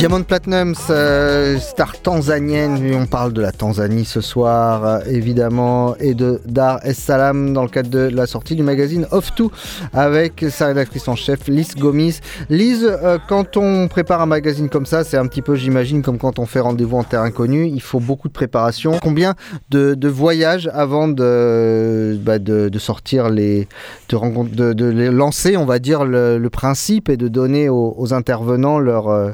Diamond 0.03 0.25
Platinum, 0.25 0.75
euh, 0.91 1.61
star 1.61 1.97
tanzanienne, 2.03 2.93
on 2.93 3.07
parle 3.07 3.33
de 3.33 3.41
la 3.41 3.53
Tanzanie 3.53 4.05
ce 4.05 4.21
soir, 4.21 4.85
euh, 4.85 5.01
évidemment, 5.07 5.95
et 6.01 6.15
de 6.15 6.41
Dar 6.45 6.81
es 6.85 6.93
Salam 6.93 7.53
dans 7.53 7.63
le 7.63 7.69
cadre 7.69 7.89
de 7.89 8.11
la 8.13 8.27
sortie 8.27 8.57
du 8.57 8.65
magazine 8.65 9.07
Off 9.13 9.33
To 9.37 9.53
avec 9.93 10.45
sa 10.51 10.67
rédactrice 10.67 11.07
en 11.07 11.15
chef, 11.15 11.47
Lise 11.47 11.77
Gomis. 11.77 12.19
Lise, 12.51 12.85
euh, 12.85 13.19
quand 13.29 13.57
on 13.57 13.87
prépare 13.87 14.21
un 14.21 14.27
magazine 14.27 14.69
comme 14.69 14.87
ça, 14.87 15.05
c'est 15.05 15.17
un 15.17 15.29
petit 15.29 15.41
peu, 15.41 15.55
j'imagine, 15.55 16.03
comme 16.03 16.19
quand 16.19 16.41
on 16.41 16.47
fait 16.47 16.59
rendez-vous 16.59 16.97
en 16.97 17.05
terre 17.05 17.23
inconnue, 17.23 17.69
il 17.69 17.81
faut 17.81 18.01
beaucoup 18.01 18.27
de 18.27 18.33
préparation. 18.33 18.99
Combien 19.01 19.37
de, 19.71 20.09
voyages 20.09 20.69
avant 20.75 21.07
de, 21.07 22.19
bah, 22.21 22.41
de, 22.41 22.77
sortir 22.81 23.31
les. 23.31 23.69
de, 24.09 25.11
lancer, 25.11 25.57
on 25.57 25.65
va 25.65 25.79
dire, 25.79 26.05
le, 26.05 26.49
principe 26.51 27.09
et 27.09 27.17
de 27.17 27.29
donner 27.29 27.69
aux, 27.69 27.95
aux 27.97 28.13
intervenants 28.13 28.81
leur. 28.81 29.33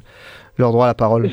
Leur 0.58 0.72
droit 0.72 0.84
à 0.84 0.88
la 0.88 0.94
parole. 0.94 1.30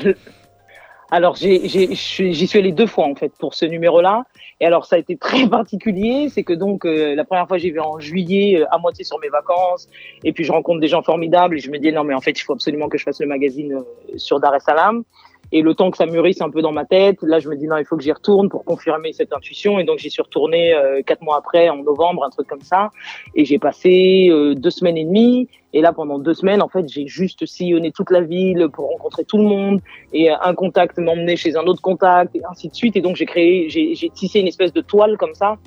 Alors, 1.10 1.36
j'y 1.36 1.96
suis 1.96 2.58
allé 2.58 2.72
deux 2.72 2.86
fois, 2.86 3.06
en 3.06 3.14
fait, 3.14 3.32
pour 3.38 3.54
ce 3.54 3.64
numéro-là. 3.64 4.24
Et 4.60 4.66
alors, 4.66 4.86
ça 4.86 4.96
a 4.96 4.98
été 4.98 5.16
très 5.16 5.46
particulier. 5.48 6.28
C'est 6.28 6.42
que 6.42 6.52
donc, 6.52 6.84
euh, 6.84 7.14
la 7.14 7.24
première 7.24 7.46
fois, 7.46 7.58
j'y 7.58 7.70
vais 7.70 7.80
en 7.80 8.00
juillet, 8.00 8.60
euh, 8.60 8.66
à 8.70 8.78
moitié 8.78 9.04
sur 9.04 9.18
mes 9.20 9.28
vacances. 9.28 9.88
Et 10.24 10.32
puis, 10.32 10.42
je 10.42 10.50
rencontre 10.50 10.80
des 10.80 10.88
gens 10.88 11.02
formidables. 11.02 11.56
Et 11.56 11.60
je 11.60 11.70
me 11.70 11.78
dis, 11.78 11.92
non, 11.92 12.02
mais 12.02 12.14
en 12.14 12.20
fait, 12.20 12.32
il 12.32 12.42
faut 12.42 12.54
absolument 12.54 12.88
que 12.88 12.98
je 12.98 13.04
fasse 13.04 13.20
le 13.20 13.28
magazine 13.28 13.72
euh, 13.74 14.18
sur 14.18 14.40
Dar 14.40 14.54
es 14.54 14.60
Salaam. 14.60 15.04
Et 15.52 15.62
le 15.62 15.74
temps 15.74 15.92
que 15.92 15.96
ça 15.96 16.06
mûrisse 16.06 16.40
un 16.40 16.50
peu 16.50 16.60
dans 16.60 16.72
ma 16.72 16.84
tête, 16.84 17.18
là, 17.22 17.38
je 17.38 17.48
me 17.48 17.54
dis, 17.54 17.68
non, 17.68 17.76
il 17.76 17.84
faut 17.84 17.96
que 17.96 18.02
j'y 18.02 18.10
retourne 18.10 18.48
pour 18.48 18.64
confirmer 18.64 19.12
cette 19.12 19.32
intuition. 19.32 19.78
Et 19.78 19.84
donc, 19.84 19.98
j'y 19.98 20.10
suis 20.10 20.22
retourné 20.22 20.74
quatre 21.06 21.22
mois 21.22 21.36
après, 21.36 21.68
en 21.68 21.76
novembre, 21.84 22.24
un 22.24 22.30
truc 22.30 22.48
comme 22.48 22.62
ça. 22.62 22.90
Et 23.36 23.44
j'ai 23.44 23.60
passé 23.60 24.28
deux 24.56 24.70
semaines 24.70 24.96
et 24.96 25.04
demie. 25.04 25.48
Et 25.76 25.82
là, 25.82 25.92
pendant 25.92 26.18
deux 26.18 26.32
semaines, 26.32 26.62
en 26.62 26.68
fait, 26.68 26.88
j'ai 26.88 27.06
juste 27.06 27.44
sillonné 27.44 27.92
toute 27.92 28.10
la 28.10 28.22
ville 28.22 28.66
pour 28.72 28.88
rencontrer 28.92 29.26
tout 29.26 29.36
le 29.36 29.44
monde. 29.44 29.82
Et 30.14 30.30
euh, 30.30 30.34
un 30.42 30.54
contact 30.54 30.96
m'emmenait 30.96 31.36
chez 31.36 31.54
un 31.54 31.64
autre 31.64 31.82
contact, 31.82 32.34
et 32.34 32.40
ainsi 32.50 32.70
de 32.70 32.74
suite. 32.74 32.96
Et 32.96 33.02
donc, 33.02 33.16
j'ai 33.16 33.26
créé, 33.26 33.68
j'ai 33.68 34.08
tissé 34.08 34.40
une 34.40 34.46
espèce 34.46 34.72
de 34.72 34.80
toile 34.80 35.18
comme 35.18 35.34
ça 35.34 35.58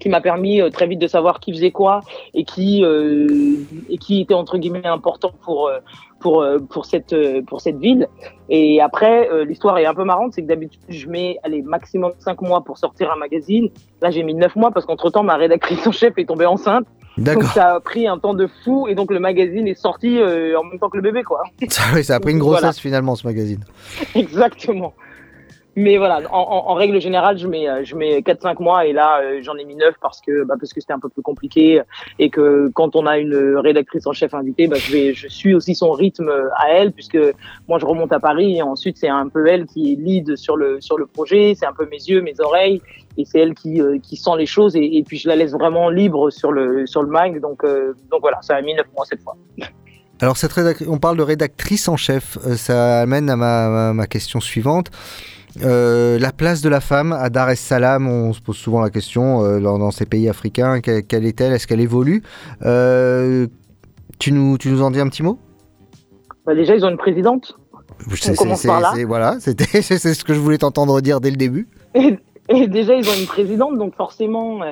qui 0.00 0.08
m'a 0.08 0.22
permis 0.22 0.62
euh, 0.62 0.70
très 0.70 0.86
vite 0.86 1.00
de 1.00 1.06
savoir 1.06 1.38
qui 1.38 1.52
faisait 1.52 1.70
quoi 1.70 2.00
et 2.32 2.44
qui 2.44 2.82
euh, 2.82 3.58
et 3.90 3.98
qui 3.98 4.22
était 4.22 4.34
entre 4.34 4.56
guillemets 4.56 4.86
important 4.86 5.32
pour 5.42 5.70
pour 6.18 6.44
pour 6.70 6.86
cette 6.86 7.14
pour 7.46 7.60
cette 7.60 7.78
ville 7.78 8.08
et 8.48 8.80
après 8.80 9.44
l'histoire 9.44 9.78
est 9.78 9.86
un 9.86 9.94
peu 9.94 10.02
marrante 10.02 10.32
c'est 10.32 10.42
que 10.42 10.48
d'habitude 10.48 10.80
je 10.88 11.06
mets 11.06 11.38
allez 11.44 11.62
maximum 11.62 12.12
cinq 12.18 12.42
mois 12.42 12.64
pour 12.64 12.78
sortir 12.78 13.12
un 13.12 13.16
magazine 13.16 13.70
là 14.00 14.10
j'ai 14.10 14.24
mis 14.24 14.34
neuf 14.34 14.56
mois 14.56 14.72
parce 14.72 14.86
qu'entre 14.86 15.10
temps 15.10 15.22
ma 15.22 15.36
rédactrice 15.36 15.86
en 15.86 15.92
chef 15.92 16.14
est 16.16 16.26
tombée 16.26 16.46
enceinte 16.46 16.86
donc 17.18 17.24
D'accord. 17.24 17.52
ça 17.52 17.74
a 17.74 17.80
pris 17.80 18.06
un 18.06 18.18
temps 18.18 18.34
de 18.34 18.48
fou 18.64 18.88
et 18.88 18.94
donc 18.94 19.10
le 19.10 19.20
magazine 19.20 19.68
est 19.68 19.78
sorti 19.78 20.18
euh, 20.18 20.58
en 20.58 20.64
même 20.64 20.78
temps 20.78 20.88
que 20.88 20.96
le 20.96 21.02
bébé 21.02 21.22
quoi 21.22 21.42
Ça, 21.68 21.82
oui, 21.94 22.02
ça 22.04 22.14
a 22.16 22.20
pris 22.20 22.32
une 22.32 22.38
grossesse 22.38 22.60
Voilà. 22.60 22.72
finalement 22.72 23.14
ce 23.16 23.26
magazine. 23.26 23.60
Exactement. 24.14 24.94
Mais 25.74 25.96
voilà, 25.96 26.20
en, 26.30 26.74
règle 26.74 27.00
générale, 27.00 27.38
je 27.38 27.48
mets, 27.48 27.66
euh, 27.66 27.82
je 27.82 27.96
mets 27.96 28.20
4-5 28.20 28.62
mois 28.62 28.84
et 28.84 28.92
là, 28.92 29.22
euh, 29.22 29.38
j'en 29.40 29.56
ai 29.56 29.64
mis 29.64 29.74
9 29.74 29.94
parce 30.02 30.20
que, 30.20 30.44
bah, 30.44 30.54
parce 30.60 30.72
que 30.72 30.80
c'était 30.80 30.92
un 30.92 30.98
peu 30.98 31.08
plus 31.08 31.22
compliqué 31.22 31.80
et 32.18 32.28
que 32.28 32.70
quand 32.74 32.94
on 32.94 33.06
a 33.06 33.16
une 33.16 33.56
rédactrice 33.56 34.06
en 34.06 34.12
chef 34.12 34.34
invitée, 34.34 34.68
bah, 34.68 34.76
je, 34.76 35.28
suis 35.28 35.54
aussi 35.54 35.74
son 35.74 35.92
rythme 35.92 36.28
euh, 36.28 36.48
à 36.56 36.68
elle 36.72 36.92
puisque 36.92 37.18
moi, 37.68 37.78
je 37.78 37.86
remonte 37.86 38.12
à 38.12 38.20
Paris 38.20 38.58
et 38.58 38.62
ensuite, 38.62 38.98
c'est 38.98 39.08
un 39.08 39.28
peu 39.28 39.46
elle 39.46 39.64
qui 39.64 39.96
lead 39.96 40.36
sur 40.36 40.58
le, 40.58 40.78
sur 40.82 40.98
le 40.98 41.06
projet, 41.06 41.54
c'est 41.58 41.66
un 41.66 41.72
peu 41.72 41.86
mes 41.90 41.96
yeux, 41.96 42.20
mes 42.20 42.38
oreilles 42.40 42.82
et 43.16 43.24
c'est 43.24 43.38
elle 43.38 43.54
qui, 43.54 43.80
qui 44.02 44.16
sent 44.16 44.36
les 44.36 44.46
choses 44.46 44.76
et, 44.76 45.02
puis 45.06 45.18
je 45.18 45.28
la 45.28 45.36
laisse 45.36 45.52
vraiment 45.52 45.88
libre 45.88 46.30
sur 46.30 46.52
le, 46.52 46.86
sur 46.86 47.02
le 47.02 47.08
mag. 47.08 47.40
Donc, 47.40 47.62
donc 47.64 48.20
voilà, 48.20 48.40
ça 48.42 48.56
a 48.56 48.62
mis 48.62 48.74
9 48.74 48.86
mois 48.94 49.06
cette 49.06 49.22
fois. 49.22 49.36
Alors, 50.20 50.36
cette 50.36 50.52
on 50.86 50.98
parle 50.98 51.16
de 51.16 51.22
rédactrice 51.22 51.88
en 51.88 51.96
chef. 51.96 52.38
Ça 52.56 53.00
amène 53.00 53.28
à 53.30 53.36
ma 53.92 54.06
question 54.06 54.40
suivante. 54.40 54.90
Euh, 55.62 56.18
la 56.18 56.32
place 56.32 56.62
de 56.62 56.68
la 56.68 56.80
femme 56.80 57.12
à 57.12 57.28
Dar 57.28 57.50
es 57.50 57.56
Salaam, 57.56 58.08
on 58.08 58.32
se 58.32 58.40
pose 58.40 58.56
souvent 58.56 58.80
la 58.80 58.90
question 58.90 59.44
euh, 59.44 59.60
dans, 59.60 59.78
dans 59.78 59.90
ces 59.90 60.06
pays 60.06 60.28
africains, 60.28 60.80
que- 60.80 61.00
quelle 61.00 61.26
est-elle 61.26 61.52
Est-ce 61.52 61.66
qu'elle 61.66 61.80
évolue? 61.80 62.22
Euh, 62.64 63.46
tu, 64.18 64.32
nous, 64.32 64.56
tu 64.56 64.70
nous 64.70 64.82
en 64.82 64.90
dis 64.90 65.00
un 65.00 65.08
petit 65.08 65.22
mot? 65.22 65.38
Bah, 66.46 66.54
déjà, 66.54 66.74
ils 66.74 66.84
ont 66.84 66.90
une 66.90 66.96
présidente. 66.96 67.56
C'est- 68.14 68.34
commence 68.34 68.64
par 68.64 68.80
là. 68.80 68.94
Voilà, 69.06 69.36
c'était 69.40 69.64
c'est 69.82 69.98
ce 70.14 70.24
que 70.24 70.32
je 70.34 70.40
voulais 70.40 70.58
t'entendre 70.58 71.00
dire 71.00 71.20
dès 71.20 71.30
le 71.30 71.36
début. 71.36 71.68
Et, 71.94 72.18
et 72.48 72.66
déjà, 72.66 72.94
ils 72.94 73.06
ont 73.08 73.14
une 73.20 73.26
présidente, 73.26 73.76
donc 73.78 73.94
forcément, 73.94 74.62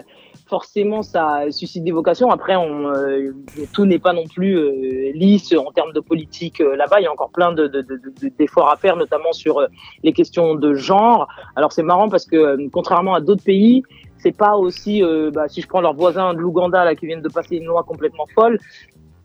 forcément, 0.51 1.03
ça 1.03 1.51
suscite 1.51 1.85
des 1.85 1.93
vocations. 1.93 2.31
Après, 2.31 2.57
euh, 2.57 3.33
tout 3.73 3.87
n'est 3.87 4.01
pas 4.01 4.13
non 4.13 4.25
plus 4.27 4.59
euh, 4.59 5.13
lisse 5.15 5.55
en 5.55 5.71
termes 5.71 5.93
de 5.93 6.01
politique 6.01 6.61
euh, 6.61 6.77
là-bas. 6.77 7.01
Il 7.01 7.05
y 7.05 7.07
a 7.07 7.13
encore 7.13 7.31
plein 7.31 7.53
de, 7.53 7.69
de- 7.69 7.81
de- 7.83 7.97
de- 7.97 8.33
d'efforts 8.37 8.71
à 8.71 8.77
faire, 8.77 8.97
notamment 8.97 9.33
sur 9.33 9.65
les 10.03 10.13
questions 10.13 10.57
de 10.57 10.75
genre. 10.75 11.29
Alors, 11.55 11.73
c'est 11.73 11.85
marrant 11.85 12.09
parce 12.09 12.27
que, 12.27 12.69
contrairement 12.71 13.15
à 13.15 13.21
d'autres 13.21 13.45
pays, 13.45 13.83
c'est 14.19 14.37
pas 14.37 14.57
aussi, 14.57 15.03
bah, 15.33 15.49
si 15.49 15.63
je 15.63 15.69
prends 15.69 15.81
leurs 15.81 15.95
voisins 15.95 16.35
de 16.35 16.41
l'Ouganda 16.41 16.85
là 16.85 16.95
qui 16.95 17.07
viennent 17.07 17.23
de 17.23 17.29
passer 17.31 17.57
une 17.57 17.65
loi 17.65 17.85
complètement 17.85 18.27
folle, 18.35 18.59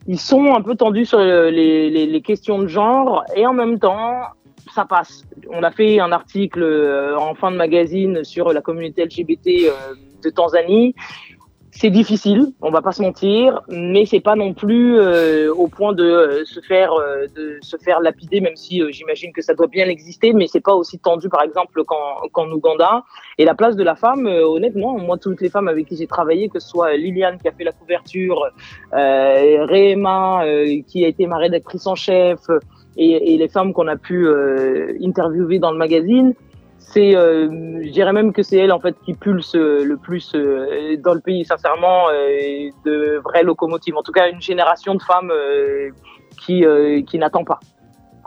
ils 0.06 0.18
sont 0.18 0.54
un 0.54 0.62
peu 0.62 0.74
tendus 0.74 1.04
sur 1.04 1.18
les, 1.18 2.22
questions 2.24 2.58
de 2.60 2.66
genre 2.66 3.24
et 3.34 3.44
en 3.46 3.52
même 3.52 3.78
temps, 3.78 4.20
ça 4.74 4.86
passe. 4.86 5.24
On 5.50 5.62
a 5.62 5.70
fait 5.70 6.00
un 6.00 6.12
article 6.12 6.62
en 7.18 7.34
fin 7.34 7.50
de 7.50 7.56
magazine 7.56 8.24
sur 8.24 8.54
la 8.54 8.62
communauté 8.62 9.04
LGBT 9.04 9.70
de 10.26 10.30
Tanzanie. 10.30 10.94
C'est 11.78 11.90
difficile, 11.90 12.52
on 12.62 12.70
va 12.70 12.80
pas 12.80 12.92
se 12.92 13.02
mentir, 13.02 13.60
mais 13.68 14.06
c'est 14.06 14.20
pas 14.20 14.34
non 14.34 14.54
plus 14.54 14.98
euh, 14.98 15.52
au 15.52 15.68
point 15.68 15.92
de 15.92 16.04
euh, 16.04 16.44
se 16.46 16.60
faire 16.60 16.94
euh, 16.94 17.26
de 17.36 17.58
se 17.60 17.76
faire 17.76 18.00
lapider, 18.00 18.40
même 18.40 18.56
si 18.56 18.80
j'imagine 18.90 19.30
que 19.30 19.42
ça 19.42 19.52
doit 19.52 19.66
bien 19.66 19.86
exister, 19.86 20.32
mais 20.32 20.46
c'est 20.46 20.62
pas 20.62 20.72
aussi 20.72 20.98
tendu 20.98 21.28
par 21.28 21.42
exemple 21.42 21.84
qu'en 21.84 22.28
qu'en 22.32 22.50
Ouganda. 22.50 23.04
Et 23.36 23.44
la 23.44 23.54
place 23.54 23.76
de 23.76 23.82
la 23.82 23.94
femme, 23.94 24.26
honnêtement, 24.26 24.96
moi 24.98 25.18
toutes 25.18 25.42
les 25.42 25.50
femmes 25.50 25.68
avec 25.68 25.86
qui 25.86 25.96
j'ai 25.96 26.06
travaillé, 26.06 26.48
que 26.48 26.60
ce 26.60 26.68
soit 26.68 26.96
Liliane 26.96 27.36
qui 27.38 27.46
a 27.46 27.52
fait 27.52 27.64
la 27.64 27.72
couverture, 27.72 28.46
euh, 28.94 29.66
Réma 29.66 30.44
qui 30.88 31.04
a 31.04 31.08
été 31.08 31.26
ma 31.26 31.36
rédactrice 31.36 31.86
en 31.86 31.94
chef, 31.94 32.40
et, 32.96 33.36
les 33.36 33.48
femmes 33.48 33.74
qu'on 33.74 33.88
a 33.88 33.96
pu 33.96 34.26
interviewer 35.02 35.58
dans 35.58 35.72
le 35.72 35.76
magazine, 35.76 36.32
c'est, 36.92 37.16
euh, 37.16 37.48
je 37.82 37.90
dirais 37.90 38.12
même 38.12 38.32
que 38.32 38.42
c'est 38.42 38.58
elle 38.58 38.72
en 38.72 38.80
fait 38.80 38.94
qui 39.04 39.14
pulse 39.14 39.54
euh, 39.56 39.84
le 39.84 39.96
plus 39.96 40.32
euh, 40.34 40.96
dans 41.02 41.14
le 41.14 41.20
pays, 41.20 41.44
sincèrement, 41.44 42.06
de 42.84 43.20
vraies 43.24 43.42
locomotives. 43.42 43.96
En 43.96 44.02
tout 44.02 44.12
cas, 44.12 44.30
une 44.30 44.40
génération 44.40 44.94
de 44.94 45.02
femmes 45.02 45.32
qui 46.44 46.64
qui 47.06 47.18
n'attend 47.18 47.44
pas. 47.44 47.58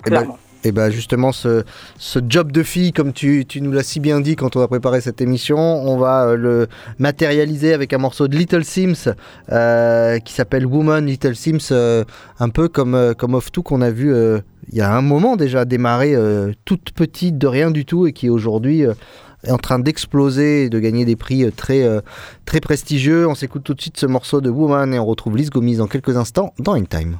Et 0.06 0.10
ben, 0.10 0.18
Clairement. 0.18 0.38
et 0.64 0.72
ben 0.72 0.90
justement, 0.90 1.32
ce, 1.32 1.64
ce 1.98 2.20
job 2.28 2.52
de 2.52 2.64
fille, 2.64 2.92
comme 2.92 3.14
tu, 3.14 3.46
tu 3.46 3.62
nous 3.62 3.72
l'as 3.72 3.84
si 3.84 4.00
bien 4.00 4.20
dit 4.20 4.36
quand 4.36 4.56
on 4.56 4.62
a 4.62 4.68
préparé 4.68 5.02
cette 5.02 5.22
émission, 5.22 5.58
on 5.58 5.98
va 5.98 6.36
le 6.36 6.68
matérialiser 7.00 7.74
avec 7.74 7.94
un 7.94 7.98
morceau 7.98 8.28
de 8.28 8.36
Little 8.36 8.64
Sims 8.64 9.14
euh, 9.52 10.20
qui 10.20 10.34
s'appelle 10.34 10.66
Woman 10.66 11.06
Little 11.06 11.36
Sims, 11.36 11.72
euh, 11.72 12.04
un 12.40 12.50
peu 12.50 12.68
comme, 12.68 13.14
comme 13.18 13.34
Off 13.36 13.52
Two 13.52 13.64
qu'on 13.64 13.82
a 13.82 13.90
vu 13.90 14.14
euh, 14.14 14.40
il 14.72 14.78
y 14.78 14.82
a 14.82 14.94
un 14.94 15.02
moment 15.02 15.36
déjà 15.36 15.66
démarrer 15.66 16.16
euh, 16.16 16.54
toute 16.66 16.92
petite 16.92 17.38
de 17.38 17.48
rien 17.48 17.72
du 17.72 17.86
tout 17.86 18.06
et 18.06 18.14
qui 18.14 18.30
aujourd'hui 18.30 18.86
euh, 18.86 18.94
est 19.44 19.52
en 19.52 19.58
train 19.58 19.80
d'exploser 19.80 20.66
et 20.66 20.70
de 20.70 20.80
gagner 20.80 21.06
des 21.06 21.16
prix 21.16 21.44
euh, 21.44 21.52
très, 21.52 21.84
très 22.46 22.60
prestigieux. 22.60 23.28
On 23.28 23.36
s'écoute 23.36 23.64
tout 23.64 23.74
de 23.74 23.82
suite 23.82 23.98
ce 23.98 24.06
morceau 24.06 24.42
de 24.42 24.50
Woman 24.50 24.94
et 24.94 25.00
on 25.00 25.06
retrouve 25.06 25.38
Lise 25.38 25.50
Gomis 25.50 25.78
dans 25.78 25.88
quelques 25.88 26.18
instants 26.18 26.54
dans 26.60 26.74
In 26.74 26.84
Time. 26.84 27.20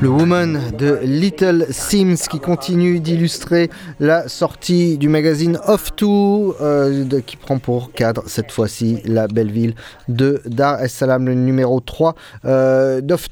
Le 0.00 0.08
Woman 0.08 0.60
de 0.76 0.98
Little 1.02 1.66
Sims 1.70 2.28
qui 2.28 2.38
continue 2.38 3.00
d'illustrer 3.00 3.70
la 4.00 4.28
sortie 4.28 4.98
du 4.98 5.08
magazine 5.08 5.58
Off 5.66 5.94
To 5.96 6.54
euh, 6.60 7.04
de- 7.04 7.20
qui 7.20 7.36
prend 7.36 7.58
pour 7.58 7.92
cadre 7.92 8.24
cette 8.26 8.52
fois-ci 8.52 9.00
la 9.04 9.26
belle 9.28 9.50
ville 9.50 9.74
de 10.08 10.42
Dar 10.46 10.82
es 10.82 10.88
Salaam, 10.88 11.26
le 11.26 11.34
numéro 11.34 11.80
3 11.80 12.14
euh, 12.44 13.00
d'Off. 13.00 13.28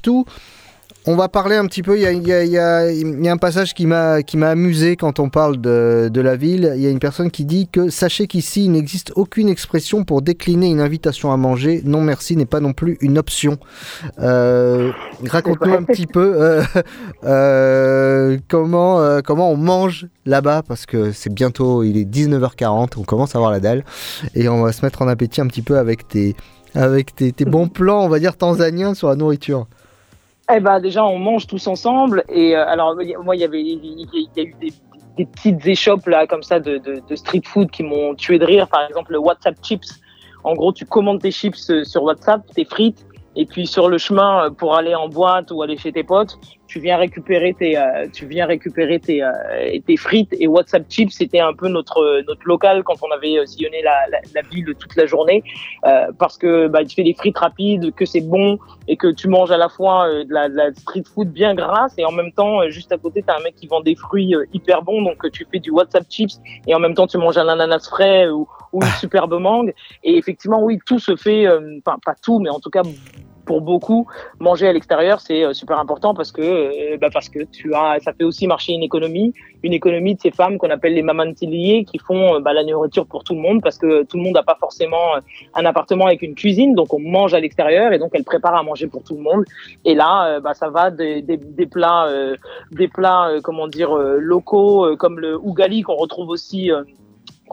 On 1.05 1.17
va 1.17 1.27
parler 1.27 1.57
un 1.57 1.65
petit 1.65 1.83
peu, 1.83 1.97
il 1.97 2.01
y 2.01 2.57
a, 2.57 3.31
un 3.33 3.37
passage 3.37 3.73
qui 3.73 3.85
m'a 3.85 4.21
amusé 4.41 4.95
quand 4.95 5.19
on 5.19 5.27
parle 5.27 5.59
de, 5.59 6.21
la 6.21 6.35
ville. 6.37 6.71
Il 6.77 6.81
y 6.81 6.87
a 6.87 6.89
une 6.89 6.99
personne 6.99 7.29
qui 7.29 7.43
dit 7.43 7.67
que 7.67 7.89
sachez 7.89 8.27
qu'ici 8.27 8.63
il 8.65 8.71
n'existe 8.71 9.11
aucune 9.17 9.49
expression 9.49 10.05
pour 10.05 10.21
décliner 10.21 10.67
une 10.67 10.79
invitation 10.79 11.33
à 11.33 11.37
manger. 11.37 11.81
Non 11.83 11.99
merci 11.99 12.37
n'est 12.37 12.45
pas 12.45 12.61
non 12.61 12.71
plus 12.71 12.97
une 13.01 13.17
option. 13.17 13.57
Euh, 14.19 14.91
Raconte-nous 15.27 15.73
un 15.73 15.83
petit 15.83 16.07
peu 16.07 16.41
euh, 16.41 16.63
euh, 17.25 18.37
comment, 18.47 19.19
comment 19.25 19.51
on 19.51 19.57
mange 19.57 20.07
là-bas 20.25 20.63
parce 20.65 20.85
que 20.85 21.11
c'est 21.11 21.33
bientôt, 21.33 21.83
il 21.83 21.97
est 21.97 22.09
19h40, 22.09 22.91
on 22.95 23.03
commence 23.03 23.35
à 23.35 23.39
avoir 23.39 23.51
la 23.51 23.59
dalle 23.59 23.83
et 24.35 24.47
on 24.47 24.61
va 24.61 24.71
se 24.71 24.85
mettre 24.85 25.01
en 25.01 25.09
appétit 25.09 25.41
un 25.41 25.47
petit 25.47 25.63
peu 25.63 25.77
avec 25.77 26.07
tes, 26.07 26.33
avec 26.75 27.13
tes, 27.13 27.33
tes 27.33 27.43
bons 27.43 27.67
plans, 27.67 28.05
on 28.05 28.09
va 28.09 28.19
dire 28.19 28.37
tanzaniens 28.37 28.93
sur 28.93 29.09
la 29.09 29.17
nourriture. 29.17 29.67
Eh 30.51 30.59
ben 30.59 30.79
déjà, 30.79 31.05
on 31.05 31.19
mange 31.19 31.47
tous 31.47 31.67
ensemble. 31.67 32.23
Et 32.29 32.55
euh, 32.55 32.67
alors, 32.67 32.95
moi, 33.23 33.35
il 33.35 33.41
y 33.41 33.45
avait, 33.45 33.61
il 33.61 34.07
y, 34.35 34.39
a 34.39 34.43
eu 34.43 34.53
des, 34.59 34.73
des 35.17 35.25
petites 35.25 35.65
échoppes 35.65 36.07
là, 36.07 36.27
comme 36.27 36.43
ça, 36.43 36.59
de, 36.59 36.77
de, 36.77 37.01
de 37.07 37.15
street 37.15 37.43
food 37.45 37.71
qui 37.71 37.83
m'ont 37.83 38.15
tué 38.15 38.39
de 38.39 38.45
rire. 38.45 38.67
Par 38.67 38.85
exemple, 38.87 39.13
le 39.13 39.19
WhatsApp 39.19 39.55
chips. 39.63 39.99
En 40.43 40.53
gros, 40.53 40.73
tu 40.73 40.85
commandes 40.85 41.21
tes 41.21 41.31
chips 41.31 41.69
euh, 41.69 41.83
sur 41.83 42.03
WhatsApp, 42.03 42.41
tes 42.53 42.65
frites, 42.65 43.05
et 43.35 43.45
puis 43.45 43.65
sur 43.65 43.87
le 43.87 43.97
chemin 43.97 44.45
euh, 44.45 44.49
pour 44.49 44.75
aller 44.75 44.93
en 44.93 45.07
boîte 45.07 45.51
ou 45.51 45.61
aller 45.61 45.77
chez 45.77 45.93
tes 45.93 46.03
potes, 46.03 46.37
tu 46.67 46.79
viens 46.79 46.97
récupérer 46.97 47.53
tes, 47.53 47.77
euh, 47.77 48.07
tu 48.11 48.25
viens 48.25 48.45
récupérer 48.45 48.99
tes, 48.99 49.21
euh, 49.21 49.29
tes 49.85 49.97
frites 49.97 50.33
et 50.39 50.47
WhatsApp 50.47 50.85
Chips, 50.89 51.13
c'était 51.13 51.39
un 51.39 51.53
peu 51.53 51.67
notre 51.67 52.21
notre 52.27 52.41
local 52.45 52.83
quand 52.83 52.95
on 53.03 53.11
avait 53.11 53.37
euh, 53.37 53.45
sillonné 53.45 53.81
la, 53.81 54.07
la, 54.09 54.19
la 54.33 54.41
ville 54.49 54.73
toute 54.79 54.95
la 54.95 55.05
journée, 55.05 55.43
euh, 55.85 56.07
parce 56.17 56.37
que 56.37 56.67
bah, 56.67 56.83
tu 56.85 56.95
fais 56.95 57.03
des 57.03 57.13
frites 57.13 57.37
rapides, 57.37 57.93
que 57.93 58.05
c'est 58.05 58.21
bon 58.21 58.57
et 58.87 58.97
que 58.97 59.07
tu 59.07 59.27
manges 59.27 59.51
à 59.51 59.57
la 59.57 59.69
fois 59.69 60.07
euh, 60.07 60.23
de, 60.23 60.33
la, 60.33 60.49
de 60.49 60.55
la 60.55 60.73
street 60.73 61.03
food 61.13 61.29
bien 61.31 61.53
grasse 61.53 61.93
et 61.97 62.05
en 62.05 62.11
même 62.11 62.31
temps 62.31 62.61
euh, 62.61 62.69
juste 62.69 62.91
à 62.91 62.97
côté 62.97 63.23
t'as 63.25 63.37
un 63.37 63.43
mec 63.43 63.55
qui 63.55 63.67
vend 63.67 63.81
des 63.81 63.95
fruits 63.95 64.33
hyper 64.53 64.81
bons, 64.81 65.01
donc 65.01 65.29
tu 65.31 65.45
fais 65.51 65.59
du 65.59 65.69
WhatsApp 65.69 66.05
Chips 66.09 66.39
et 66.67 66.73
en 66.73 66.79
même 66.79 66.93
temps 66.93 67.07
tu 67.07 67.17
manges 67.17 67.37
un 67.37 67.47
ananas 67.47 67.87
frais 67.89 68.29
ou, 68.29 68.47
ou 68.71 68.81
une 68.81 68.91
superbe 68.99 69.33
mangue. 69.39 69.73
Et 70.03 70.17
effectivement 70.17 70.61
oui 70.63 70.79
tout 70.85 70.99
se 70.99 71.15
fait, 71.15 71.45
euh, 71.45 71.79
enfin 71.85 71.97
pas 72.03 72.15
tout 72.21 72.39
mais 72.39 72.49
en 72.49 72.59
tout 72.59 72.69
cas 72.69 72.83
pour 73.45 73.61
beaucoup, 73.61 74.07
manger 74.39 74.67
à 74.67 74.73
l'extérieur, 74.73 75.19
c'est 75.19 75.43
euh, 75.43 75.53
super 75.53 75.79
important 75.79 76.13
parce 76.13 76.31
que, 76.31 76.41
euh, 76.41 76.97
bah 76.97 77.09
parce 77.11 77.29
que 77.29 77.43
tu 77.43 77.73
as, 77.73 77.99
ça 77.99 78.13
fait 78.13 78.23
aussi 78.23 78.47
marcher 78.47 78.73
une 78.73 78.83
économie, 78.83 79.33
une 79.63 79.73
économie 79.73 80.15
de 80.15 80.21
ces 80.21 80.31
femmes 80.31 80.57
qu'on 80.57 80.69
appelle 80.69 80.93
les 80.93 81.01
mamantiliers 81.01 81.85
qui 81.85 81.97
font 81.97 82.35
euh, 82.35 82.39
bah, 82.39 82.53
la 82.53 82.63
nourriture 82.63 83.05
pour 83.05 83.23
tout 83.23 83.35
le 83.35 83.41
monde 83.41 83.61
parce 83.61 83.77
que 83.77 84.03
tout 84.03 84.17
le 84.17 84.23
monde 84.23 84.33
n'a 84.35 84.43
pas 84.43 84.57
forcément 84.59 85.15
un 85.53 85.65
appartement 85.65 86.07
avec 86.07 86.21
une 86.21 86.35
cuisine, 86.35 86.75
donc 86.75 86.93
on 86.93 86.99
mange 86.99 87.33
à 87.33 87.39
l'extérieur 87.39 87.93
et 87.93 87.99
donc 87.99 88.11
elles 88.13 88.23
préparent 88.23 88.55
à 88.55 88.63
manger 88.63 88.87
pour 88.87 89.03
tout 89.03 89.15
le 89.15 89.21
monde. 89.21 89.43
Et 89.85 89.95
là, 89.95 90.39
bah, 90.39 90.53
ça 90.53 90.69
va 90.69 90.91
des, 90.91 91.21
des, 91.21 91.37
des 91.37 91.65
plats, 91.65 92.07
euh, 92.07 92.35
des 92.71 92.87
plats, 92.87 93.29
euh, 93.29 93.41
comment 93.41 93.67
dire, 93.67 93.93
locaux 93.95 94.95
comme 94.97 95.19
le 95.19 95.39
ugali 95.45 95.81
qu'on 95.81 95.95
retrouve 95.95 96.29
aussi. 96.29 96.71
euh, 96.71 96.83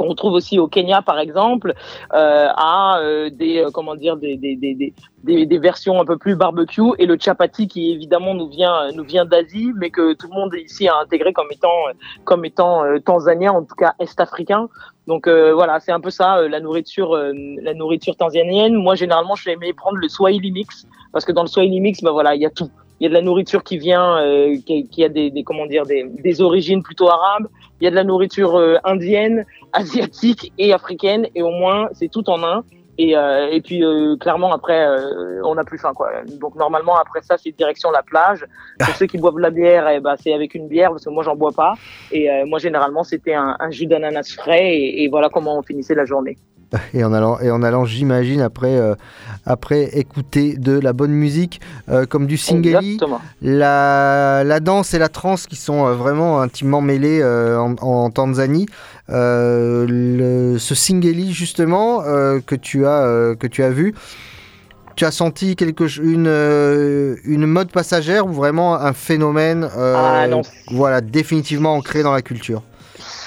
qu'on 0.00 0.08
retrouve 0.08 0.32
aussi 0.32 0.58
au 0.58 0.66
Kenya 0.66 1.02
par 1.02 1.18
exemple, 1.18 1.74
euh, 2.14 2.48
à 2.56 3.00
euh, 3.00 3.28
des 3.28 3.58
euh, 3.58 3.70
comment 3.70 3.94
dire 3.94 4.16
des, 4.16 4.38
des, 4.38 4.56
des, 4.56 5.46
des, 5.46 5.58
versions 5.58 6.00
un 6.00 6.06
peu 6.06 6.16
plus 6.16 6.36
barbecue 6.36 6.92
et 6.98 7.04
le 7.04 7.18
chapati 7.20 7.68
qui 7.68 7.92
évidemment 7.92 8.34
nous 8.34 8.48
vient 8.48 8.90
nous 8.92 9.04
vient 9.04 9.26
d'Asie 9.26 9.72
mais 9.76 9.90
que 9.90 10.14
tout 10.14 10.28
le 10.28 10.34
monde 10.34 10.54
ici 10.54 10.88
a 10.88 10.96
intégré 10.96 11.34
comme 11.34 11.48
étant 11.50 11.78
comme 12.24 12.46
étant 12.46 12.82
euh, 12.82 12.98
tanzanien 12.98 13.52
en 13.52 13.62
tout 13.62 13.74
cas 13.74 13.92
est-africain. 13.98 14.68
Donc 15.06 15.26
euh, 15.26 15.52
voilà, 15.52 15.80
c'est 15.80 15.92
un 15.92 16.00
peu 16.00 16.10
ça 16.10 16.38
euh, 16.38 16.48
la 16.48 16.60
nourriture 16.60 17.16
euh, 17.16 17.32
la 17.60 17.74
nourriture 17.74 18.16
tanzanienne. 18.16 18.74
Moi 18.74 18.94
généralement 18.94 19.34
je 19.34 19.44
vais 19.44 19.52
aimer 19.52 19.72
prendre 19.72 19.98
le 19.98 20.08
Swahili 20.08 20.52
mix 20.52 20.86
parce 21.12 21.24
que 21.24 21.32
dans 21.32 21.42
le 21.42 21.48
Swahili 21.48 21.80
mix 21.80 22.00
bah 22.00 22.12
voilà, 22.12 22.34
il 22.34 22.40
y 22.40 22.46
a 22.46 22.50
tout. 22.50 22.70
Il 23.00 23.04
y 23.04 23.06
a 23.06 23.08
de 23.08 23.14
la 23.14 23.22
nourriture 23.22 23.64
qui 23.64 23.78
vient, 23.78 24.18
euh, 24.18 24.56
qui, 24.66 24.86
qui 24.86 25.02
a 25.02 25.08
des, 25.08 25.30
des 25.30 25.42
comment 25.42 25.64
dire, 25.64 25.86
des, 25.86 26.04
des 26.04 26.42
origines 26.42 26.82
plutôt 26.82 27.08
arabes. 27.08 27.48
Il 27.80 27.84
y 27.84 27.86
a 27.86 27.90
de 27.90 27.96
la 27.96 28.04
nourriture 28.04 28.56
euh, 28.56 28.76
indienne, 28.84 29.46
asiatique 29.72 30.52
et 30.58 30.74
africaine, 30.74 31.26
et 31.34 31.42
au 31.42 31.50
moins 31.50 31.88
c'est 31.94 32.10
tout 32.10 32.28
en 32.28 32.44
un. 32.44 32.62
Et, 32.98 33.16
euh, 33.16 33.48
et 33.50 33.62
puis 33.62 33.82
euh, 33.82 34.16
clairement 34.18 34.52
après, 34.52 34.86
euh, 34.86 35.40
on 35.44 35.54
n'a 35.54 35.64
plus 35.64 35.78
faim 35.78 35.92
quoi. 35.94 36.10
Donc 36.38 36.54
normalement 36.56 36.96
après 36.96 37.22
ça, 37.22 37.38
c'est 37.38 37.52
direction 37.52 37.90
la 37.90 38.02
plage. 38.02 38.44
Pour 38.78 38.94
ceux 38.96 39.06
qui 39.06 39.16
boivent 39.16 39.38
la 39.38 39.48
bière, 39.48 39.88
eh 39.88 40.00
ben, 40.00 40.16
c'est 40.22 40.34
avec 40.34 40.54
une 40.54 40.68
bière 40.68 40.90
parce 40.90 41.06
que 41.06 41.10
moi 41.10 41.22
j'en 41.22 41.34
bois 41.34 41.52
pas. 41.52 41.72
Et 42.12 42.30
euh, 42.30 42.44
moi 42.44 42.58
généralement 42.58 43.02
c'était 43.02 43.32
un, 43.32 43.56
un 43.58 43.70
jus 43.70 43.86
d'ananas 43.86 44.34
frais, 44.36 44.76
et 44.76 45.08
voilà 45.08 45.30
comment 45.30 45.56
on 45.56 45.62
finissait 45.62 45.94
la 45.94 46.04
journée. 46.04 46.36
Et 46.94 47.02
en 47.02 47.12
allant, 47.12 47.38
et 47.40 47.50
en 47.50 47.62
allant 47.62 47.84
j'imagine, 47.84 48.40
après, 48.40 48.76
euh, 48.76 48.94
après 49.44 49.84
écouter 49.98 50.56
de 50.56 50.78
la 50.78 50.92
bonne 50.92 51.10
musique, 51.12 51.60
euh, 51.88 52.06
comme 52.06 52.26
du 52.26 52.36
singeli, 52.36 52.96
la, 53.42 54.44
la 54.44 54.60
danse 54.60 54.94
et 54.94 54.98
la 54.98 55.08
trance 55.08 55.46
qui 55.46 55.56
sont 55.56 55.86
euh, 55.86 55.94
vraiment 55.94 56.40
intimement 56.40 56.80
mêlées 56.80 57.20
euh, 57.22 57.58
en, 57.58 57.74
en 57.80 58.10
Tanzanie. 58.10 58.66
Le- 59.08 60.56
ce 60.58 60.74
singeli, 60.74 61.32
justement, 61.32 62.00
que, 62.46 62.54
tu 62.54 62.86
as, 62.86 63.34
que 63.38 63.46
tu 63.46 63.62
as 63.62 63.70
vu, 63.70 63.94
tu 64.96 65.04
as 65.04 65.10
senti 65.10 65.56
quelque, 65.56 65.84
une, 66.02 66.26
euh, 66.28 67.16
une 67.24 67.46
mode 67.46 67.70
passagère 67.72 68.26
ou 68.26 68.32
vraiment 68.32 68.74
un 68.76 68.92
phénomène 68.92 69.68
euh, 69.76 70.22
Ah, 70.24 70.28
non. 70.28 70.42
voilà, 70.70 71.00
définitivement 71.00 71.74
ancré 71.74 72.02
dans 72.02 72.12
la 72.12 72.22
culture? 72.22 72.62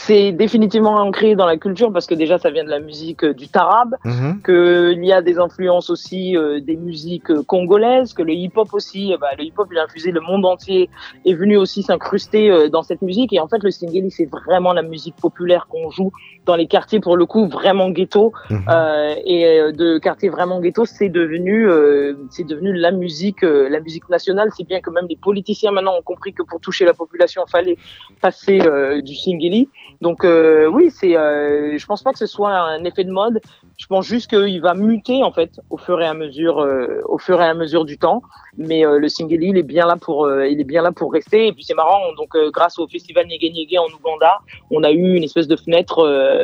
C'est 0.05 0.33
définitivement 0.33 0.95
ancré 0.95 1.35
dans 1.35 1.45
la 1.45 1.55
culture 1.57 1.91
parce 1.93 2.07
que 2.07 2.13
déjà 2.15 2.37
ça 2.37 2.49
vient 2.51 2.65
de 2.65 2.69
la 2.69 2.79
musique 2.81 3.23
euh, 3.23 3.33
du 3.33 3.47
tarab, 3.47 3.95
Mhm. 4.03 4.41
qu'il 4.47 5.05
y 5.05 5.13
a 5.13 5.21
des 5.21 5.37
influences 5.39 5.89
aussi 5.89 6.35
euh, 6.35 6.59
des 6.59 6.75
musiques 6.75 7.29
euh, 7.31 7.41
congolaises, 7.43 8.13
que 8.13 8.21
le 8.21 8.33
hip-hop 8.33 8.69
aussi, 8.73 9.13
euh, 9.13 9.17
bah, 9.21 9.29
le 9.37 9.43
hip-hop 9.45 9.67
il 9.71 9.77
a 9.77 9.83
infusé 9.83 10.11
le 10.11 10.19
monde 10.19 10.45
entier, 10.45 10.89
est 11.25 11.33
venu 11.33 11.55
aussi 11.55 11.83
s'incruster 11.83 12.51
euh, 12.51 12.67
dans 12.69 12.83
cette 12.83 13.01
musique. 13.01 13.31
Et 13.31 13.39
en 13.39 13.47
fait 13.47 13.61
le 13.63 13.71
singeli 13.71 14.11
c'est 14.11 14.29
vraiment 14.29 14.73
la 14.73 14.81
musique 14.81 15.15
populaire 15.15 15.67
qu'on 15.69 15.89
joue 15.89 16.11
dans 16.45 16.57
les 16.57 16.67
quartiers 16.67 16.99
pour 16.99 17.15
le 17.15 17.25
coup 17.25 17.47
vraiment 17.47 17.89
ghetto. 17.89 18.33
Euh, 18.51 19.15
et 19.25 19.43
de 19.81 19.97
quartiers 19.99 20.29
vraiment 20.29 20.59
ghetto 20.59 20.83
c'est 20.85 21.09
devenu 21.09 21.69
euh, 21.69 22.13
c'est 22.29 22.47
devenu 22.53 22.73
la 22.73 22.91
musique 22.91 23.43
euh, 23.43 23.69
la 23.69 23.79
musique 23.79 24.07
nationale. 24.09 24.49
C'est 24.55 24.67
bien 24.67 24.81
que 24.81 24.89
même 24.89 25.07
les 25.07 25.15
politiciens 25.15 25.71
maintenant 25.71 25.95
ont 25.97 26.01
compris 26.13 26.33
que 26.33 26.43
pour 26.43 26.59
toucher 26.59 26.83
la 26.83 26.93
population 26.93 27.41
fallait 27.55 27.77
passer 28.21 28.59
euh, 28.61 29.01
du 29.01 29.15
singeli 29.15 29.69
donc 30.03 30.25
euh, 30.25 30.67
oui 30.67 30.91
c'est 30.91 31.15
euh, 31.15 31.77
je 31.77 31.85
pense 31.85 32.03
pas 32.03 32.11
que 32.11 32.19
ce 32.19 32.25
soit 32.25 32.51
un 32.51 32.83
effet 32.83 33.05
de 33.05 33.11
mode. 33.11 33.39
Je 33.77 33.87
pense 33.87 34.05
juste 34.05 34.29
qu'il 34.29 34.61
va 34.61 34.73
muter 34.75 35.23
en 35.23 35.31
fait 35.31 35.59
au 35.69 35.77
fur 35.77 35.99
et 36.01 36.05
à 36.05 36.13
mesure 36.13 36.59
euh, 36.59 37.01
au 37.05 37.17
fur 37.17 37.41
et 37.41 37.45
à 37.45 37.53
mesure 37.53 37.85
du 37.85 37.97
temps. 37.97 38.21
Mais 38.55 38.85
euh, 38.85 38.99
le 38.99 39.09
singeli 39.09 39.47
il 39.47 39.57
est 39.57 39.63
bien 39.63 39.87
là 39.87 39.95
pour 39.95 40.29
il 40.29 40.59
est 40.59 40.69
bien 40.73 40.81
là 40.81 40.91
pour 40.91 41.11
rester. 41.11 41.47
Et 41.47 41.53
puis 41.53 41.63
c'est 41.63 41.73
marrant 41.73 42.01
donc 42.17 42.35
grâce 42.51 42.77
au 42.77 42.87
festival 42.87 43.25
Nyege 43.27 43.51
Nyege 43.51 43.77
en 43.77 43.87
Ouganda 43.95 44.39
on 44.71 44.83
a 44.83 44.91
eu 44.91 45.15
une 45.15 45.23
espèce 45.23 45.47
de 45.47 45.55
fenêtre 45.55 45.97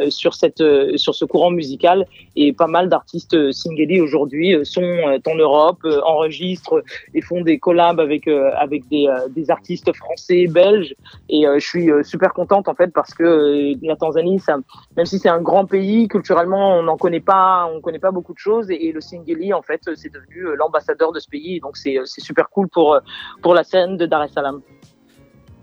sur 0.10 0.34
cette 0.34 0.64
sur 0.96 1.14
ce 1.14 1.26
courant 1.26 1.52
musical. 1.52 2.08
Et 2.36 2.54
pas 2.54 2.68
mal 2.68 2.88
d'artistes 2.90 3.52
singeli 3.52 4.00
aujourd'hui 4.00 4.58
sont 4.64 5.20
en 5.32 5.36
Europe 5.36 5.86
enregistrent 6.04 6.82
et 7.14 7.22
font 7.22 7.42
des 7.42 7.60
collabs 7.60 8.00
avec 8.00 8.28
avec 8.28 8.88
des, 8.88 9.08
artistes 9.50 9.92
français 9.96 10.48
belges. 10.48 10.96
Et 11.30 11.44
je 11.58 11.66
suis 11.72 11.90
super 12.04 12.34
contente 12.34 12.68
en 12.68 12.76
fait 12.76 12.92
parce 12.94 13.14
que 13.14 13.49
euh, 13.50 13.74
la 13.82 13.96
Tanzanie 13.96 14.40
ça 14.40 14.58
même 14.98 15.06
si 15.06 15.20
c'est 15.20 15.30
un 15.30 15.42
grand 15.42 15.66
pays 15.66 16.08
culturellement 16.08 16.78
on 16.78 16.84
n'en 16.84 16.98
connaît 16.98 17.20
pas 17.20 17.70
on 17.74 17.82
connaît 17.82 18.00
pas 18.00 18.12
beaucoup 18.12 18.34
de 18.34 18.40
choses 18.40 18.70
et, 18.72 18.88
et 18.88 18.92
le 18.92 19.02
singeli 19.02 19.54
en 19.54 19.62
fait 19.62 19.82
c'est 19.96 20.14
devenu 20.14 20.46
euh, 20.48 20.56
l'ambassadeur 20.56 21.12
de 21.12 21.20
ce 21.20 21.28
pays 21.28 21.60
donc 21.60 21.78
c'est 21.78 21.98
euh, 21.98 22.04
super 22.06 22.50
cool 22.50 22.68
pour 22.70 22.94
euh, 22.94 23.00
pour 23.42 23.54
la 23.54 23.64
scène 23.64 23.98
de 23.98 24.06
Dar 24.06 24.24
es 24.24 24.30
Salaam 24.30 24.62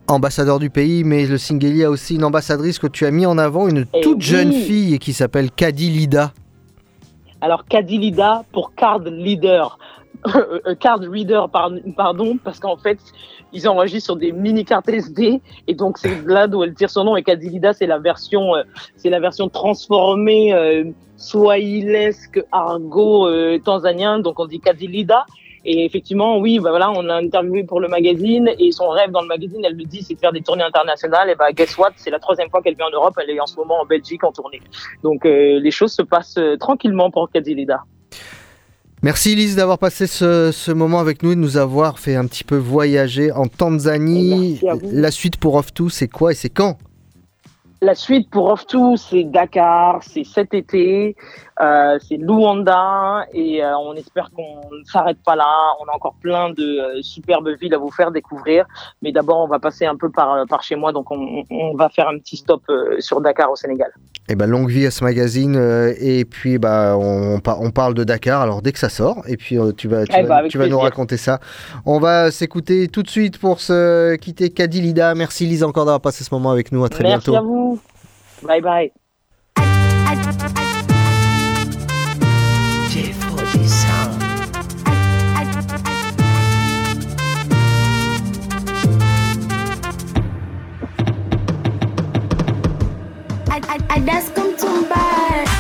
ambassadeur 0.09 0.61
du 0.61 0.70
pays, 0.70 1.03
mais 1.03 1.26
le 1.26 1.37
Singeli 1.37 1.82
a 1.82 1.91
aussi 1.91 2.14
une 2.14 2.22
ambassadrice 2.22 2.78
que 2.78 2.87
tu 2.87 3.07
as 3.07 3.11
mis 3.11 3.26
en 3.26 3.39
avant, 3.39 3.66
une 3.66 3.87
Eh 3.93 4.01
toute 4.03 4.18
oui. 4.18 4.22
jeune 4.22 4.53
fille 4.53 5.01
qui 5.01 5.12
s'appelle 5.12 5.51
Kadilida. 5.51 6.32
Alors 7.41 7.64
Kadilida 7.64 8.45
pour 8.53 8.74
card 8.76 9.01
leader, 9.01 9.78
card 10.80 11.01
reader 11.01 11.47
par- 11.53 11.72
pardon, 11.97 12.39
parce 12.45 12.61
qu'en 12.61 12.76
fait 12.76 12.99
ils 13.53 13.69
enregistrent 13.69 14.07
sur 14.07 14.17
des 14.17 14.33
mini 14.33 14.65
cartes 14.65 14.89
SD 14.89 15.41
et 15.67 15.75
donc 15.75 15.99
c'est 15.99 16.27
là 16.27 16.47
d'où 16.47 16.63
elle 16.65 16.75
tire 16.75 16.91
son 16.91 17.05
nom 17.05 17.17
et 17.17 17.23
Kadilida 17.23 17.73
c'est 17.73 17.87
la 17.87 17.99
version 17.99 18.55
euh, 18.55 18.63
c'est 18.97 19.11
la 19.11 19.21
version 19.21 19.49
transformée 19.49 20.53
euh, 20.53 20.85
swahilesque 21.17 22.43
argot 22.53 23.27
euh, 23.29 23.59
tanzanien. 23.59 24.19
Donc 24.19 24.39
on 24.39 24.47
dit 24.47 24.61
Kadilida 24.61 25.27
et 25.65 25.85
effectivement 25.85 26.39
oui 26.39 26.61
bah 26.61 26.71
voilà 26.71 26.91
on 26.91 27.03
l'a 27.03 27.17
interviewé 27.17 27.65
pour 27.65 27.81
le 27.81 27.89
magazine 27.89 28.51
et 28.59 28.71
son 28.71 28.89
rêve 28.89 29.11
dans 29.11 29.23
le 29.23 29.29
magazine 29.29 29.65
elle 29.65 29.77
le 29.77 29.85
dit 29.85 30.03
c'est 30.03 30.15
de 30.15 30.21
faire 30.21 30.33
des 30.33 30.43
tournées 30.43 30.65
internationales. 30.65 31.31
Et 31.31 31.35
bah 31.35 31.53
guess 31.53 31.77
what? 31.79 31.93
C'est 31.97 32.11
la 32.11 32.19
troisième 32.19 32.51
fois 32.51 32.63
qu'elle 32.63 32.77
vient 32.77 32.87
en 32.87 32.91
Europe. 32.91 33.15
Elle 33.21 33.31
est 33.31 33.41
en 33.41 33.47
ce 33.47 33.57
moment 33.57 33.81
en 33.81 33.87
Belgique 33.87 34.25
en 34.25 34.33
tournée. 34.33 34.61
Donc 35.03 35.25
euh, 35.25 35.59
les 35.61 35.71
choses 35.71 35.93
se 35.93 36.03
passent 36.03 36.39
euh, 36.39 36.57
tranquillement 36.57 37.11
pour 37.11 37.31
Kadilida 37.31 37.83
Merci 39.03 39.35
Lise 39.35 39.57
d'avoir 39.57 39.79
passé 39.79 40.07
ce, 40.07 40.51
ce 40.53 40.73
moment 40.73 40.99
avec 41.01 41.23
nous 41.23 41.33
et 41.33 41.37
de 41.37 41.41
nous 41.41 41.59
avoir 41.59 41.99
fait 41.99 42.17
un 42.17 42.27
petit 42.27 42.45
peu 42.45 42.57
voyager 42.57 43.31
en 43.31 43.47
Tanzanie. 43.47 44.61
Vous. 44.63 44.91
La 44.91 45.11
suite 45.11 45.37
pour 45.37 45.55
Off 45.55 45.73
2, 45.75 45.89
c'est 45.91 46.09
quoi 46.09 46.33
et 46.33 46.35
c'est 46.35 46.51
quand? 46.51 46.79
La 47.83 47.95
suite 47.95 48.31
pour 48.31 48.47
Off 48.47 48.67
Two, 48.67 48.97
c'est 48.97 49.25
Dakar, 49.25 50.03
c'est 50.03 50.25
cet 50.25 50.55
été, 50.55 51.15
euh, 51.61 51.99
c'est 52.07 52.17
Luanda 52.17 53.27
et 53.33 53.65
euh, 53.65 53.77
on 53.79 53.95
espère 53.95 54.31
qu'on 54.31 54.61
ne 54.71 54.85
s'arrête 54.85 55.19
pas 55.25 55.37
là. 55.37 55.47
On 55.81 55.91
a 55.91 55.95
encore 55.95 56.15
plein 56.21 56.51
de 56.51 56.63
euh, 56.63 57.03
superbes 57.03 57.49
villes 57.61 57.75
à 57.75 57.79
vous 57.79 57.91
faire 57.91 58.11
découvrir. 58.11 58.67
Mais 59.03 59.13
d'abord, 59.13 59.39
on 59.39 59.49
va 59.49 59.59
passer 59.59 59.87
un 59.87 59.97
peu 59.97 60.11
par, 60.11 60.33
euh, 60.35 60.45
par 60.45 60.63
chez 60.63 60.77
moi, 60.77 60.93
donc 60.93 61.11
on, 61.11 61.45
on 61.51 61.75
va 61.75 61.89
faire 61.89 62.09
un 62.09 62.19
petit 62.19 62.37
stop 62.37 62.63
euh, 62.69 62.97
sur 63.01 63.21
Dakar 63.21 63.51
au 63.51 63.57
Sénégal. 63.57 63.91
Eh 64.29 64.35
ben, 64.35 64.47
longue 64.47 64.69
vie 64.69 64.87
à 64.87 64.91
ce 64.91 65.05
magazine 65.05 65.57
euh, 65.57 65.95
et 66.01 66.25
puis 66.25 66.59
bah 66.59 66.97
on, 66.99 67.39
on 67.47 67.71
parle 67.71 67.95
de 67.95 68.03
Dakar 68.05 68.43
alors 68.43 68.61
dès 68.61 68.73
que 68.73 68.79
ça 68.79 68.89
sort 68.89 69.23
et 69.29 69.37
puis 69.37 69.57
euh, 69.57 69.71
tu 69.73 69.87
vas 69.87 70.05
tu 70.05 70.17
Eh 70.19 70.23
vas, 70.25 70.43
ben, 70.43 70.49
tu 70.49 70.59
vas 70.59 70.67
nous 70.67 70.79
raconter 70.81 71.17
ça. 71.17 71.39
On 71.85 72.01
va 72.01 72.31
s'écouter 72.33 72.89
tout 72.89 73.03
de 73.05 73.09
suite 73.09 73.39
pour 73.39 73.61
se 73.61 74.17
quitter 74.17 74.51
Kadilida. 74.51 75.15
Merci 75.15 75.47
Lise 75.47 75.63
encore 75.63 75.85
d'avoir 75.85 76.01
passé 76.01 76.25
ce 76.25 76.35
moment 76.35 76.51
avec 76.51 76.73
nous. 76.73 76.85
À 76.85 76.89
très 76.89 77.05
Merci 77.05 77.31
bientôt. 77.31 77.37
à 77.37 77.41
vous. 77.41 77.81
Bye 78.43 78.61
bye. 78.61 79.06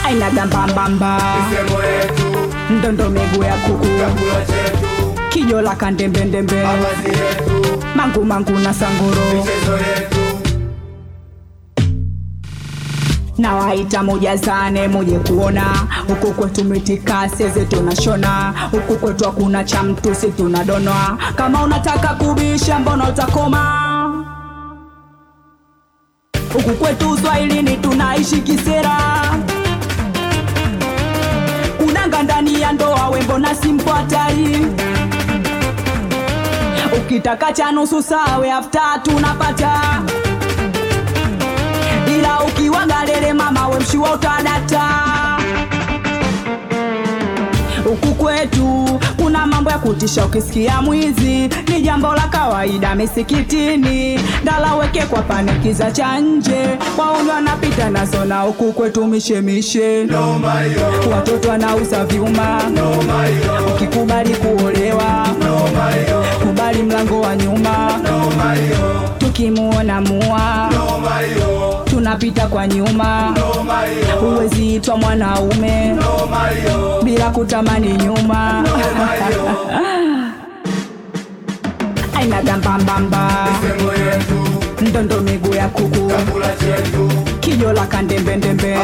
Ainaga 0.06 0.46
mbambamba 0.46 1.20
ndondo 2.70 3.10
megu 3.10 3.42
ya 3.44 3.54
kuku. 3.54 3.86
Kijola 5.28 5.74
kandembendembe 5.76 6.66
mangu 7.96 8.24
mangu 8.24 8.50
na 8.52 8.74
sangoro. 8.74 9.46
Nawaita 13.38 14.02
mujazane 14.02 14.88
muje 14.88 15.18
kuona. 15.18 15.62
Huku 16.08 16.32
kwetu 16.32 16.64
mitika 16.64 17.28
seze 17.28 17.64
tunashona. 17.64 18.54
Huku 18.70 18.96
kwetu 18.96 19.24
hakuna 19.24 19.64
cha 19.64 19.82
mtu 19.82 20.14
si 20.14 20.28
tunadonwa. 20.30 21.18
Kama 21.34 21.62
unataka 21.62 22.08
kubisha 22.08 22.78
mbona 22.78 23.08
utakoma 23.08 23.95
huku 26.52 26.70
kwetu 26.70 27.10
uswahilini 27.10 27.76
tunaishi 27.76 28.36
kisera. 28.40 28.96
Kunanga 31.78 32.22
ndani 32.22 32.60
ya 32.60 32.72
ndoa 32.72 33.08
wembo 33.08 33.38
na 33.38 33.54
ukitaka 36.98 37.52
cha 37.52 37.72
nusu 37.72 38.02
sawe 38.02 38.52
afta 38.52 38.80
tunapata. 39.02 39.80
Ila 42.18 42.40
ukiwagalele 42.40 43.32
mama 43.32 43.68
we 43.68 43.78
mshiwa 43.80 44.12
utadata 44.14 44.82
huku 47.88 48.06
kwetu 48.14 48.86
kuna 49.22 49.46
mambo 49.46 49.70
ya 49.70 49.78
kutisha 49.78 50.26
ukisikia 50.26 50.82
mwizi. 50.82 51.48
Ni 51.68 51.80
jambo 51.82 52.14
la 52.14 52.22
kawaida 52.28 52.94
misikitini. 52.94 54.20
Ndalaweke 54.42 55.02
kwa 55.02 55.22
panikiza 55.22 55.90
cha 55.90 56.18
nje. 56.20 56.68
Wauni 56.98 57.28
wanapita 57.28 57.90
nazo 57.90 58.24
na 58.24 58.40
huku 58.40 58.72
kwetu 58.72 59.06
mishemishe. 59.06 60.06
Watoto 61.12 61.48
wanauza 61.48 62.04
vyuma. 62.04 62.62
Ukikubali 63.74 64.34
kuolewa. 64.34 65.26
No, 65.40 65.60
kubali 66.46 66.82
mlango 66.82 67.20
wa 67.20 67.36
nyuma. 67.36 68.00
No, 68.02 68.32
tukimuona 69.18 70.00
mua 70.00 70.70
tunapita 72.06 72.46
kwa 72.46 72.66
nyuma. 72.66 73.34
Huwezi 74.20 74.74
itwa 74.74 74.96
mwanaume 74.96 75.96
bila 77.04 77.30
kutamani 77.30 77.88
nyuma. 77.96 78.64
Aina 82.18 82.42
gambambamba 82.42 83.48
ndondo 84.82 85.20
migu 85.20 85.54
ya 85.54 85.68
kuku. 85.68 86.12
Kijola 87.40 87.86
kandembendembe. 87.86 88.76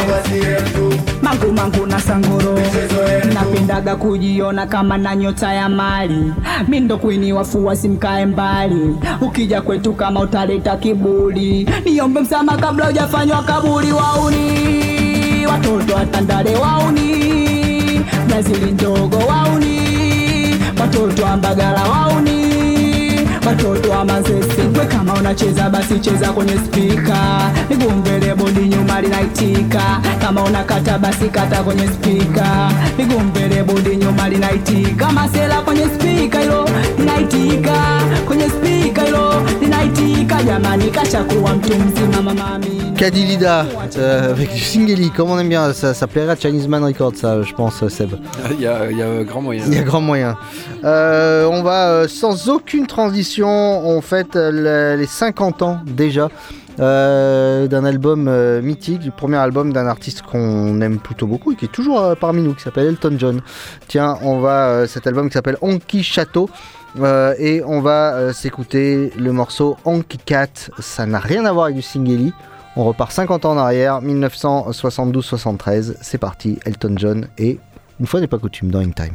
Mangu 1.23 1.53
mangu 1.53 1.87
na 1.87 2.01
sangoro. 2.01 2.59
Napindaga 3.35 3.97
kujiona 3.97 4.67
kama 4.67 4.99
na 4.99 5.17
nyota 5.17 5.53
ya 5.53 5.69
mali. 5.69 6.33
Mindo 6.69 6.97
kwini 6.99 7.33
wafuasi 7.33 7.89
mkae 7.89 8.27
mbali. 8.27 8.97
Ukija 9.21 9.61
kwetu 9.63 9.93
kama 9.93 10.21
utaleta 10.21 10.77
kiburi. 10.77 11.69
Niombe 11.85 12.21
msama 12.21 12.57
kabla 12.57 12.89
ujafanywa 12.89 13.43
kaburi 13.43 13.93
wauni. 13.93 15.47
Watoto 15.47 15.95
watandale 15.95 16.57
wauni. 16.57 17.13
Brazili 18.29 18.71
ndogo 18.73 19.17
wauni. 19.17 19.79
Watoto 20.81 21.27
ambagala 21.27 21.37
mbagala 21.37 21.83
wauni 21.91 22.42
watoto 23.53 23.91
wa 23.91 24.05
mazese 24.05 24.63
we 24.79 24.87
kama 24.87 25.15
unacheza 25.15 25.71
basi 25.71 26.01
cheza 26.01 26.33
kwenye 26.33 26.53
spika 26.59 27.51
nigumbele 27.71 28.35
bodi 28.35 28.61
linaitika 29.01 29.83
kama 30.21 30.45
unakata 30.45 30.99
basi 30.99 31.25
kata 31.25 31.63
kwenye 31.63 31.89
spika 31.89 32.71
nigumbele 32.99 33.63
bodi 33.63 33.97
nyuma 33.97 34.29
linaitika. 34.29 35.13
Masela 35.13 35.61
kwenye 35.61 35.85
spika 35.85 36.41
hilo 36.41 36.69
linaitika. 36.99 37.75
Kwenye 38.27 38.49
spika 38.49 39.03
hilo 39.03 39.33
linaitika. 39.61 40.43
Jamani 40.43 40.91
kashakuwa 40.91 41.55
mtu 41.55 41.69
mzima 41.79 42.23
mamami 42.23 42.83
Kadilida 42.99 43.67
euh, 43.99 44.31
avec 44.31 44.53
du 44.53 44.59
Singeli, 44.61 45.11
comme 45.11 45.31
on 45.33 45.39
aime 45.41 45.49
bien, 45.49 45.73
ça, 45.73 45.93
ça 45.93 46.07
plairait 46.07 46.33
à 46.33 46.37
Chinese 46.37 46.69
Man 46.69 46.85
Records, 46.85 47.17
ça, 47.17 47.43
je 47.43 47.53
pense, 47.53 47.89
Seb. 47.89 48.11
Il 48.53 48.61
y 48.61 48.67
a, 48.67 48.89
il 48.91 48.97
y 48.99 49.03
a 49.03 49.25
grand 49.25 49.41
moyen. 49.43 49.65
Il 49.67 49.75
y 49.75 49.79
a 49.79 49.83
grand 49.83 50.01
moyen. 50.01 50.37
Euh, 50.85 51.49
on 51.51 51.63
va 51.65 51.89
euh, 51.89 52.09
sans 52.09 52.49
aucune 52.49 52.87
transition, 52.87 53.49
on 53.49 54.01
fête 54.03 54.37
euh, 54.37 54.51
le- 54.95 55.01
les 55.01 55.07
50 55.07 55.63
ans 55.63 55.79
déjà 55.85 56.29
euh, 56.81 57.67
d'un 57.69 57.85
album 57.85 58.29
euh, 58.29 58.63
mythique, 58.63 58.99
du 58.99 59.11
premier 59.11 59.37
album 59.37 59.73
d'un 59.73 59.87
artiste 59.87 60.23
qu'on 60.23 60.81
aime 60.81 60.99
plutôt 60.99 61.27
beaucoup 61.27 61.53
et 61.53 61.57
qui 61.57 61.67
est 61.67 61.73
toujours 61.73 62.01
euh, 62.01 62.15
parmi 62.15 62.43
nous, 62.43 62.55
qui 62.55 62.63
s'appelle 62.63 62.87
Elton 62.87 63.17
John. 63.19 63.41
Tiens, 63.89 64.19
on 64.23 64.39
va 64.41 64.87
cet 64.87 65.07
album 65.07 65.29
qui 65.29 65.35
s'appelle 65.35 65.59
Honky 65.61 66.03
Chateau. 66.03 66.49
euh, 67.01 67.35
et 67.39 67.63
on 67.65 67.81
va 67.81 68.33
s'écouter 68.33 69.13
le 69.19 69.33
morceau 69.33 69.77
Honky 69.85 70.19
Cat. 70.19 70.71
Ça 70.79 71.07
n'a 71.07 71.19
rien 71.19 71.45
à 71.45 71.53
voir 71.53 71.67
avec 71.67 71.77
du 71.77 71.83
Singeli. 71.83 72.33
On 72.77 72.85
repart 72.85 73.13
50 73.13 73.45
ans 73.45 73.53
en 73.53 73.59
arrière, 73.59 74.01
1972-73. 74.03 75.95
C'est 76.01 76.19
parti, 76.19 76.59
Elton 76.65 76.95
John 76.97 77.27
et 77.39 77.59
une 78.01 78.07
fois 78.07 78.21
n'est 78.21 78.27
pas 78.27 78.39
coutume 78.39 78.71
dans 78.71 78.81
In 78.81 78.91
Time. 78.91 79.15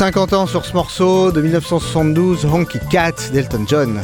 50 0.00 0.32
ans 0.32 0.46
sur 0.46 0.64
ce 0.64 0.72
morceau 0.72 1.30
de 1.30 1.42
1972, 1.42 2.46
Honky 2.46 2.78
Cat 2.90 3.12
d'Elton 3.34 3.64
John. 3.66 4.00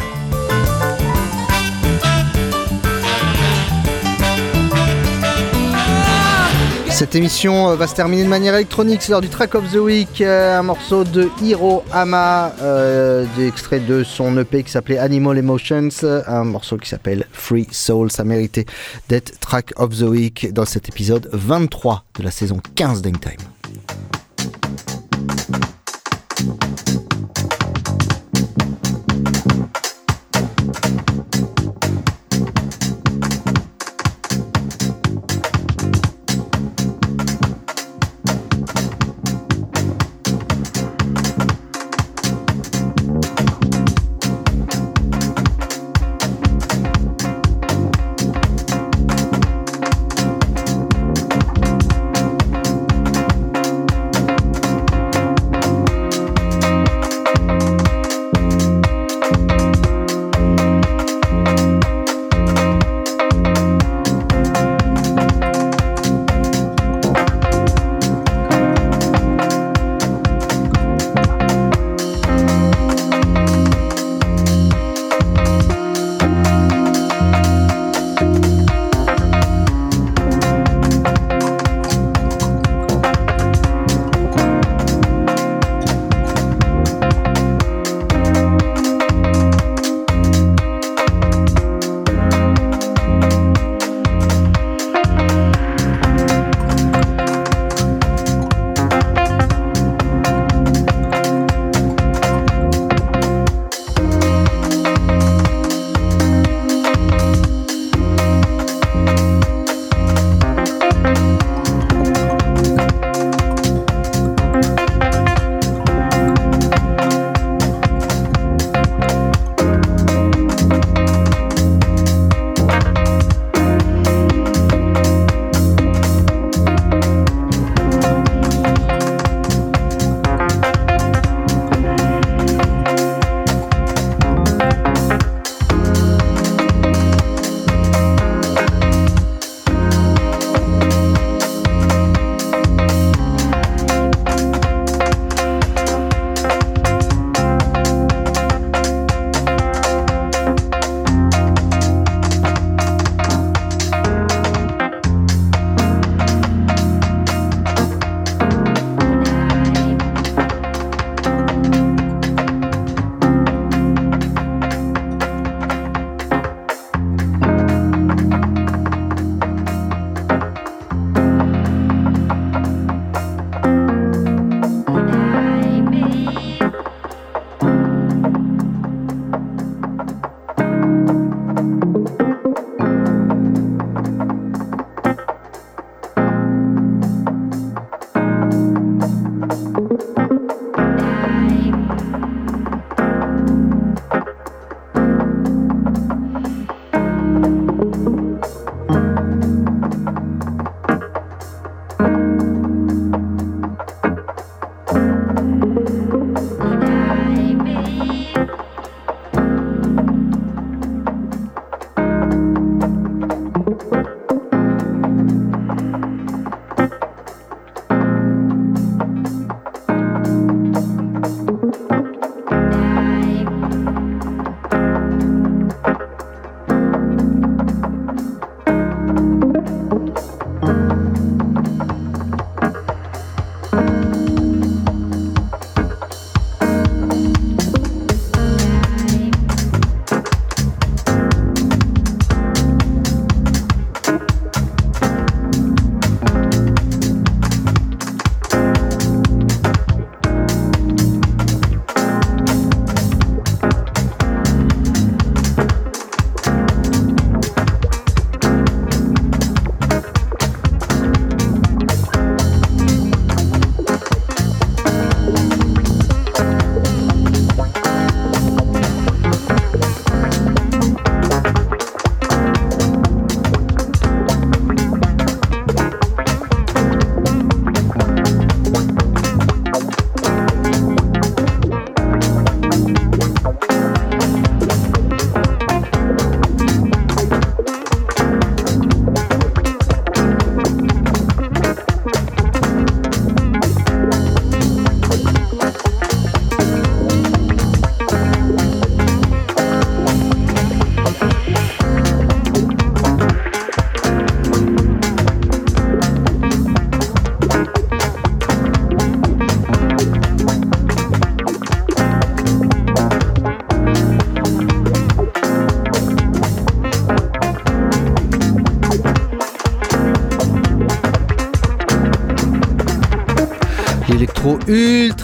Cette 6.91 7.15
émission 7.15 7.71
euh, 7.71 7.77
va 7.77 7.87
se 7.87 7.95
terminer 7.95 8.25
de 8.25 8.29
manière 8.29 8.55
électronique, 8.55 9.01
c'est 9.01 9.13
l'heure 9.13 9.23
du 9.23 9.31
Track 9.31 9.55
of 9.55 9.73
the 9.73 9.77
Week, 9.77 10.21
euh, 10.21 10.59
un 10.59 10.65
morceau 10.65 11.05
de 11.05 11.31
Hiro 11.41 11.83
Ama, 11.91 12.53
euh, 12.61 13.25
extrait 13.39 13.81
de 13.81 14.05
son 14.05 14.37
EP 14.37 14.65
qui 14.65 14.71
s'appelait 14.71 14.99
Animal 14.99 15.39
Emotions, 15.39 15.89
un 16.27 16.45
morceau 16.45 16.77
qui 16.77 16.91
s'appelle 16.91 17.25
Free 17.33 17.69
Soul, 17.71 18.13
ça 18.13 18.23
méritait 18.23 18.67
d'être 19.09 19.41
Track 19.41 19.73
of 19.77 19.97
the 19.97 20.03
Week 20.03 20.53
dans 20.53 20.67
cet 20.67 20.91
épisode 20.91 21.31
23 21.33 22.05
de 22.19 22.23
la 22.23 22.31
saison 22.31 22.61
15 22.75 23.01
d'Hangtime. 23.01 23.56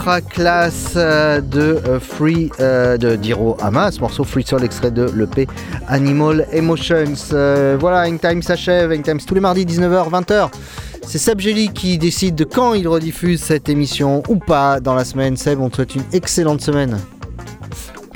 Ultra 0.03 0.21
classe 0.21 0.95
euh, 0.97 1.41
de 1.41 1.81
euh, 1.87 2.01
Free 2.01 2.51
euh, 2.59 2.97
de 2.97 3.15
Diro 3.15 3.57
Hamas, 3.61 4.01
morceau 4.01 4.25
Free 4.25 4.43
Soul 4.45 4.65
extrait 4.65 4.91
de 4.91 5.05
l'EP 5.05 5.47
Animal 5.87 6.45
Emotions. 6.51 7.15
Voilà, 7.79 8.09
Hangtime 8.09 8.43
s'achève, 8.43 8.91
Hangtime 8.91 9.21
c'est 9.21 9.27
tous 9.27 9.37
les 9.37 9.41
mardis 9.41 9.65
19h 9.65 10.11
20h. 10.11 10.51
C'est 11.07 11.19
Seb 11.19 11.39
Gelli 11.39 11.73
qui 11.73 11.99
décide 11.99 12.35
de 12.35 12.43
quand 12.43 12.75
il 12.75 12.89
rediffuse 12.89 13.41
cette 13.41 13.69
émission 13.69 14.25
ou 14.29 14.39
pas 14.39 14.81
dans 14.81 14.97
la 14.97 15.05
semaine. 15.05 15.37
Seb, 15.37 15.61
on 15.61 15.71
te 15.71 15.77
souhaite 15.77 15.95
une 15.95 16.05
excellente 16.13 16.63
semaine. 16.63 16.99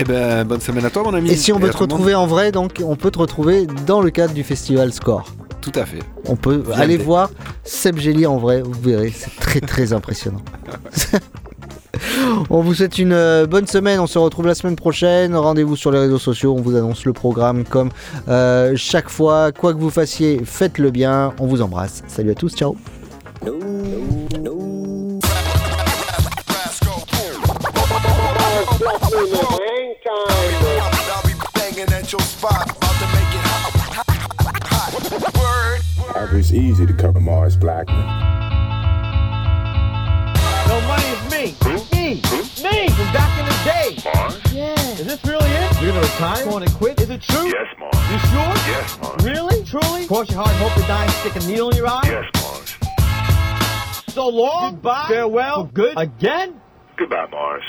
Eh 0.00 0.02
ben, 0.02 0.44
bonne 0.44 0.60
semaine 0.60 0.86
à 0.86 0.90
toi, 0.90 1.04
mon 1.04 1.14
ami. 1.14 1.30
Et 1.30 1.36
si 1.36 1.52
on 1.52 1.60
veut 1.60 1.70
te 1.70 1.76
retrouver 1.76 2.16
en 2.16 2.26
vrai, 2.26 2.50
donc 2.50 2.82
on 2.84 2.96
peut 2.96 3.12
te 3.12 3.20
retrouver 3.20 3.68
dans 3.86 4.00
le 4.00 4.10
cadre 4.10 4.34
du 4.34 4.42
festival 4.42 4.92
Score. 4.92 5.32
Tout 5.60 5.72
à 5.76 5.86
fait. 5.86 6.00
On 6.24 6.34
peut 6.34 6.64
aller 6.74 6.96
voir 6.96 7.30
Seb 7.62 7.98
Gelli 7.98 8.26
en 8.26 8.38
vrai, 8.38 8.60
vous 8.60 8.72
verrez, 8.72 9.12
c'est 9.16 9.36
très 9.36 9.60
très 9.60 9.92
impressionnant. 9.92 10.42
on 12.50 12.60
vous 12.60 12.74
souhaite 12.74 12.98
une 12.98 13.12
euh, 13.12 13.46
bonne 13.46 13.66
semaine, 13.66 14.00
on 14.00 14.06
se 14.06 14.18
retrouve 14.18 14.46
la 14.46 14.54
semaine 14.54 14.76
prochaine. 14.76 15.34
Rendez-vous 15.34 15.76
sur 15.76 15.90
les 15.90 15.98
réseaux 15.98 16.18
sociaux, 16.18 16.54
on 16.56 16.60
vous 16.60 16.76
annonce 16.76 17.04
le 17.04 17.12
programme 17.12 17.64
comme 17.64 17.90
euh, 18.28 18.72
chaque 18.76 19.08
fois. 19.08 19.52
Quoi 19.52 19.74
que 19.74 19.78
vous 19.78 19.90
fassiez, 19.90 20.40
faites-le 20.44 20.90
bien. 20.90 21.34
On 21.40 21.46
vous 21.46 21.62
embrasse. 21.62 22.02
Salut 22.06 22.30
à 22.30 22.34
tous, 22.34 22.54
ciao. 22.54 22.76
It's 36.38 36.52
easy 36.52 36.86
to 36.86 36.92
cover 36.92 37.18
Mars 37.18 37.56
Blackman. 37.56 37.96
No 40.68 40.80
money 40.82 41.04
is 41.04 41.30
me. 41.72 41.85
Me. 42.06 42.14
Me 42.62 42.88
from 42.90 43.12
back 43.12 43.36
in 43.36 43.46
the 43.46 43.58
day. 43.64 43.98
Mars? 44.14 44.52
Yeah. 44.52 44.74
Is 44.92 45.06
this 45.06 45.24
really 45.24 45.50
it? 45.50 45.82
You're 45.82 45.90
gonna 45.90 46.02
retire? 46.02 46.44
Going 46.44 46.64
to 46.64 46.72
quit? 46.72 47.00
Is 47.00 47.10
it 47.10 47.20
true? 47.20 47.46
Yes, 47.46 47.66
Mars. 47.80 47.96
You 48.12 48.18
sure? 48.30 48.54
Yes, 48.70 48.98
Mars. 49.02 49.24
Really? 49.24 49.64
Truly? 49.64 50.06
Cross 50.06 50.30
your 50.30 50.44
heart 50.44 50.50
and 50.50 50.58
hope 50.58 50.74
to 50.74 50.86
die 50.86 51.02
and 51.02 51.12
stick 51.14 51.34
a 51.34 51.46
needle 51.48 51.70
in 51.70 51.76
your 51.76 51.88
eye? 51.88 52.02
Yes, 52.04 52.30
Mars. 52.36 54.14
So 54.14 54.28
long. 54.28 54.74
Goodbye. 54.74 55.06
Farewell. 55.08 55.66
For 55.66 55.72
good. 55.72 55.94
Again? 55.96 56.60
Goodbye, 56.96 57.26
Mars. 57.26 57.64